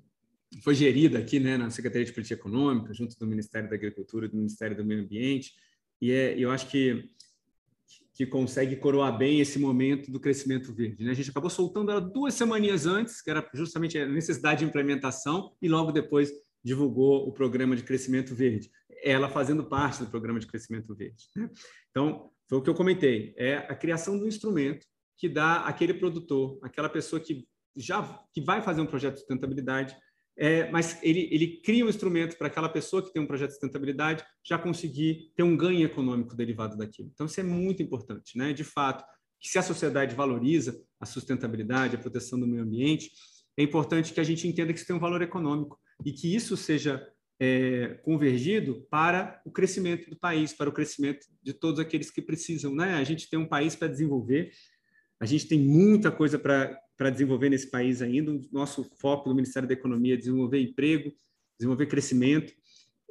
foi 0.63 0.73
gerida 0.73 1.19
aqui 1.19 1.39
né, 1.39 1.57
na 1.57 1.69
Secretaria 1.69 2.05
de 2.05 2.13
Política 2.13 2.39
Econômica, 2.39 2.93
junto 2.93 3.17
do 3.17 3.27
Ministério 3.27 3.69
da 3.69 3.75
Agricultura 3.75 4.25
e 4.25 4.29
do 4.29 4.37
Ministério 4.37 4.75
do 4.75 4.83
Meio 4.83 5.03
Ambiente, 5.03 5.53
e 6.01 6.11
é, 6.11 6.37
eu 6.37 6.49
acho 6.49 6.67
que 6.67 7.09
que 8.19 8.25
consegue 8.25 8.75
coroar 8.75 9.17
bem 9.17 9.39
esse 9.39 9.57
momento 9.57 10.11
do 10.11 10.19
crescimento 10.19 10.73
verde. 10.73 11.05
Né? 11.05 11.11
A 11.11 11.13
gente 11.13 11.29
acabou 11.29 11.49
soltando 11.49 11.89
ela 11.89 12.01
duas 12.01 12.33
semaninhas 12.33 12.85
antes, 12.85 13.21
que 13.21 13.29
era 13.29 13.49
justamente 13.53 13.97
a 13.97 14.05
necessidade 14.05 14.59
de 14.59 14.65
implementação, 14.65 15.55
e 15.61 15.69
logo 15.69 15.93
depois 15.93 16.29
divulgou 16.61 17.25
o 17.25 17.31
programa 17.31 17.77
de 17.77 17.83
crescimento 17.83 18.35
verde, 18.35 18.69
ela 19.01 19.29
fazendo 19.29 19.63
parte 19.63 20.03
do 20.03 20.09
programa 20.09 20.37
de 20.37 20.47
crescimento 20.47 20.93
verde. 20.93 21.29
Né? 21.33 21.49
Então, 21.91 22.29
foi 22.49 22.57
o 22.57 22.61
que 22.61 22.69
eu 22.69 22.75
comentei, 22.75 23.33
é 23.37 23.57
a 23.57 23.75
criação 23.75 24.17
do 24.17 24.27
instrumento 24.27 24.85
que 25.15 25.29
dá 25.29 25.61
aquele 25.61 25.93
produtor, 25.93 26.59
aquela 26.63 26.89
pessoa 26.89 27.21
que 27.21 27.47
já 27.77 28.23
que 28.33 28.41
vai 28.41 28.61
fazer 28.61 28.81
um 28.81 28.85
projeto 28.85 29.13
de 29.13 29.19
sustentabilidade, 29.19 29.95
é, 30.37 30.69
mas 30.71 30.97
ele, 31.03 31.27
ele 31.31 31.61
cria 31.61 31.85
um 31.85 31.89
instrumento 31.89 32.37
para 32.37 32.47
aquela 32.47 32.69
pessoa 32.69 33.03
que 33.03 33.11
tem 33.11 33.21
um 33.21 33.27
projeto 33.27 33.49
de 33.49 33.55
sustentabilidade 33.55 34.23
já 34.43 34.57
conseguir 34.57 35.31
ter 35.35 35.43
um 35.43 35.55
ganho 35.55 35.85
econômico 35.85 36.35
derivado 36.35 36.77
daquilo. 36.77 37.09
Então, 37.13 37.25
isso 37.25 37.39
é 37.39 37.43
muito 37.43 37.83
importante. 37.83 38.37
Né? 38.37 38.53
De 38.53 38.63
fato, 38.63 39.03
que 39.39 39.49
se 39.49 39.59
a 39.59 39.61
sociedade 39.61 40.15
valoriza 40.15 40.81
a 40.99 41.05
sustentabilidade, 41.05 41.95
a 41.95 41.99
proteção 41.99 42.39
do 42.39 42.47
meio 42.47 42.63
ambiente, 42.63 43.11
é 43.57 43.63
importante 43.63 44.13
que 44.13 44.19
a 44.19 44.23
gente 44.23 44.47
entenda 44.47 44.71
que 44.71 44.79
isso 44.79 44.87
tem 44.87 44.95
um 44.95 44.99
valor 44.99 45.21
econômico 45.21 45.77
e 46.05 46.13
que 46.13 46.33
isso 46.33 46.55
seja 46.55 47.05
é, 47.39 47.99
convergido 48.03 48.85
para 48.89 49.41
o 49.45 49.51
crescimento 49.51 50.09
do 50.09 50.15
país, 50.15 50.51
para 50.51 50.69
o 50.69 50.73
crescimento 50.73 51.25
de 51.41 51.53
todos 51.53 51.79
aqueles 51.79 52.11
que 52.11 52.21
precisam. 52.21 52.75
Né? 52.75 52.95
A 52.95 53.03
gente 53.03 53.29
tem 53.29 53.39
um 53.39 53.47
país 53.47 53.75
para 53.75 53.87
desenvolver, 53.87 54.51
a 55.19 55.25
gente 55.25 55.47
tem 55.47 55.59
muita 55.59 56.11
coisa 56.11 56.37
para 56.37 57.09
desenvolver 57.09 57.49
nesse 57.49 57.69
país 57.69 58.01
ainda. 58.01 58.31
O 58.31 58.41
nosso 58.51 58.83
foco 58.99 59.29
do 59.29 59.35
Ministério 59.35 59.67
da 59.67 59.73
Economia 59.73 60.15
é 60.15 60.17
desenvolver 60.17 60.59
emprego, 60.61 61.13
desenvolver 61.57 61.85
crescimento. 61.85 62.53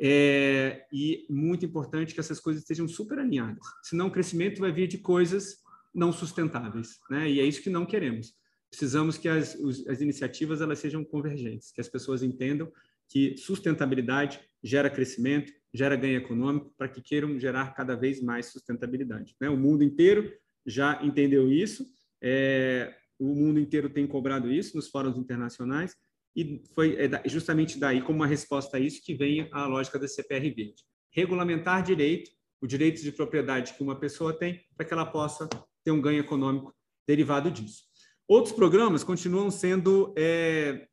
É, 0.00 0.86
e 0.92 1.26
muito 1.28 1.66
importante 1.66 2.14
que 2.14 2.20
essas 2.20 2.38
coisas 2.38 2.62
estejam 2.62 2.86
super 2.86 3.18
alinhadas. 3.18 3.64
Senão 3.82 4.06
o 4.06 4.10
crescimento 4.12 4.60
vai 4.60 4.70
vir 4.70 4.86
de 4.86 4.98
coisas 4.98 5.56
não 5.92 6.12
sustentáveis, 6.12 7.00
né? 7.10 7.28
E 7.28 7.40
é 7.40 7.44
isso 7.44 7.62
que 7.62 7.70
não 7.70 7.84
queremos. 7.84 8.32
Precisamos 8.70 9.18
que 9.18 9.28
as, 9.28 9.56
as 9.88 10.00
iniciativas 10.00 10.60
elas 10.60 10.78
sejam 10.78 11.02
convergentes, 11.04 11.72
que 11.72 11.80
as 11.80 11.88
pessoas 11.88 12.22
entendam 12.22 12.70
que 13.08 13.36
sustentabilidade 13.36 14.40
gera 14.62 14.90
crescimento, 14.90 15.52
gera 15.72 15.96
ganho 15.96 16.18
econômico, 16.18 16.72
para 16.76 16.88
que 16.88 17.00
queiram 17.00 17.38
gerar 17.38 17.74
cada 17.74 17.94
vez 17.94 18.22
mais 18.22 18.46
sustentabilidade. 18.46 19.34
Né? 19.40 19.48
O 19.48 19.56
mundo 19.56 19.82
inteiro 19.82 20.32
já 20.66 21.02
entendeu 21.02 21.50
isso, 21.50 21.86
é, 22.22 22.94
o 23.18 23.34
mundo 23.34 23.58
inteiro 23.58 23.88
tem 23.88 24.06
cobrado 24.06 24.52
isso 24.52 24.76
nos 24.76 24.88
fóruns 24.88 25.16
internacionais, 25.16 25.94
e 26.36 26.62
foi 26.74 26.96
é 26.96 27.28
justamente 27.28 27.78
daí, 27.78 28.00
como 28.00 28.18
uma 28.18 28.26
resposta 28.26 28.76
a 28.76 28.80
isso, 28.80 29.02
que 29.02 29.14
vem 29.14 29.48
a 29.52 29.66
lógica 29.66 29.98
da 29.98 30.06
CPR 30.06 30.50
Verde. 30.54 30.84
Regulamentar 31.10 31.82
direito, 31.82 32.30
o 32.60 32.66
direito 32.66 33.02
de 33.02 33.10
propriedade 33.10 33.74
que 33.74 33.82
uma 33.82 33.98
pessoa 33.98 34.36
tem, 34.36 34.60
para 34.76 34.86
que 34.86 34.92
ela 34.92 35.06
possa 35.06 35.48
ter 35.84 35.90
um 35.90 36.00
ganho 36.00 36.20
econômico 36.20 36.74
derivado 37.06 37.50
disso. 37.50 37.84
Outros 38.28 38.54
programas 38.54 39.02
continuam 39.02 39.50
sendo 39.50 40.14
é, 40.16 40.86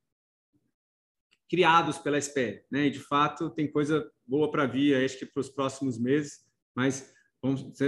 criados 1.50 1.98
pela 1.98 2.20
SPE. 2.20 2.64
Né? 2.72 2.88
E, 2.88 2.92
de 2.92 3.00
fato, 3.00 3.50
tem 3.50 3.72
coisa 3.72 4.10
boa 4.26 4.50
para 4.50 4.66
vir, 4.66 5.04
acho 5.04 5.20
que 5.20 5.26
para 5.26 5.42
os 5.42 5.50
próximos 5.50 6.00
meses, 6.00 6.40
mas 6.76 7.14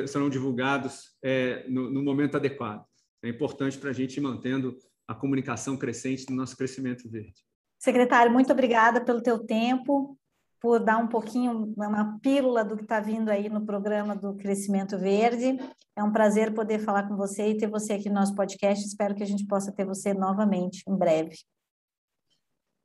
serão 0.05 0.29
divulgados 0.29 1.15
é, 1.23 1.67
no, 1.67 1.89
no, 1.89 2.03
momento 2.03 2.37
adequado. 2.37 2.85
É 3.23 3.29
importante 3.29 3.77
para 3.77 3.89
a 3.89 3.93
gente 3.93 4.17
ir 4.17 4.21
mantendo 4.21 4.77
a 5.07 5.15
comunicação 5.15 5.75
crescente 5.75 6.25
do 6.27 6.35
nosso 6.35 6.55
crescimento 6.55 7.09
verde. 7.09 7.41
Secretário, 7.79 8.31
muito 8.31 8.51
obrigada 8.51 9.03
pelo 9.03 9.21
teu 9.21 9.39
tempo, 9.39 10.17
por 10.59 10.79
dar 10.79 10.97
um 10.97 11.07
pouquinho, 11.07 11.73
uma 11.75 12.19
pílula 12.19 12.63
do 12.63 12.75
que 12.75 12.83
está 12.83 12.99
vindo 12.99 13.29
aí 13.29 13.49
no 13.49 13.65
programa 13.65 14.15
do 14.15 14.35
Crescimento 14.35 14.97
Verde. 14.97 15.57
É 15.95 16.03
um 16.03 16.11
prazer 16.11 16.53
poder 16.53 16.79
falar 16.79 17.07
com 17.07 17.15
você 17.15 17.49
e 17.49 17.57
ter 17.57 17.67
você 17.67 17.93
aqui 17.93 18.09
no 18.09 18.15
nosso 18.15 18.35
podcast. 18.35 18.85
Espero 18.85 19.15
que 19.15 19.23
a 19.23 19.27
gente 19.27 19.45
possa 19.45 19.71
ter 19.71 19.85
você 19.85 20.13
novamente 20.13 20.83
em 20.87 20.95
breve. 20.95 21.35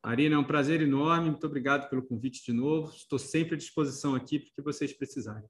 Arina, 0.03 0.35
é 0.35 0.39
um 0.39 0.45
prazer 0.45 0.83
enorme. 0.83 1.31
Muito 1.31 1.47
obrigado 1.47 1.89
pelo 1.89 2.03
convite 2.03 2.45
de 2.45 2.53
novo. 2.53 2.91
Estou 2.93 3.19
sempre 3.21 3.55
à 3.55 3.57
disposição 3.57 4.17
aqui 4.17 4.41
para 4.41 4.51
que 4.57 4.63
vocês 4.63 4.93
precisarem. 4.93 5.45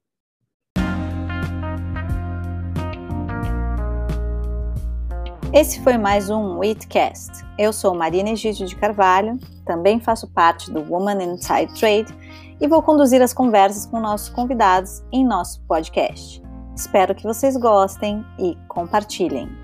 Esse 5.51 5.83
foi 5.83 5.97
mais 5.97 6.29
um 6.29 6.59
Wheatcast. 6.59 7.31
Eu 7.57 7.73
sou 7.73 7.95
Marina 7.95 8.29
Egídio 8.31 8.67
de 8.67 8.75
Carvalho, 8.75 9.39
também 9.65 9.99
faço 9.99 10.31
parte 10.31 10.71
do 10.71 10.81
Woman 10.81 11.23
Inside 11.23 11.73
Trade 11.79 12.13
e 12.59 12.67
vou 12.67 12.81
conduzir 12.81 13.21
as 13.21 13.33
conversas 13.33 13.85
com 13.85 13.99
nossos 13.99 14.29
convidados 14.29 15.03
em 15.11 15.25
nosso 15.25 15.61
podcast. 15.67 16.41
Espero 16.75 17.13
que 17.13 17.23
vocês 17.23 17.55
gostem 17.55 18.25
e 18.39 18.55
compartilhem. 18.67 19.62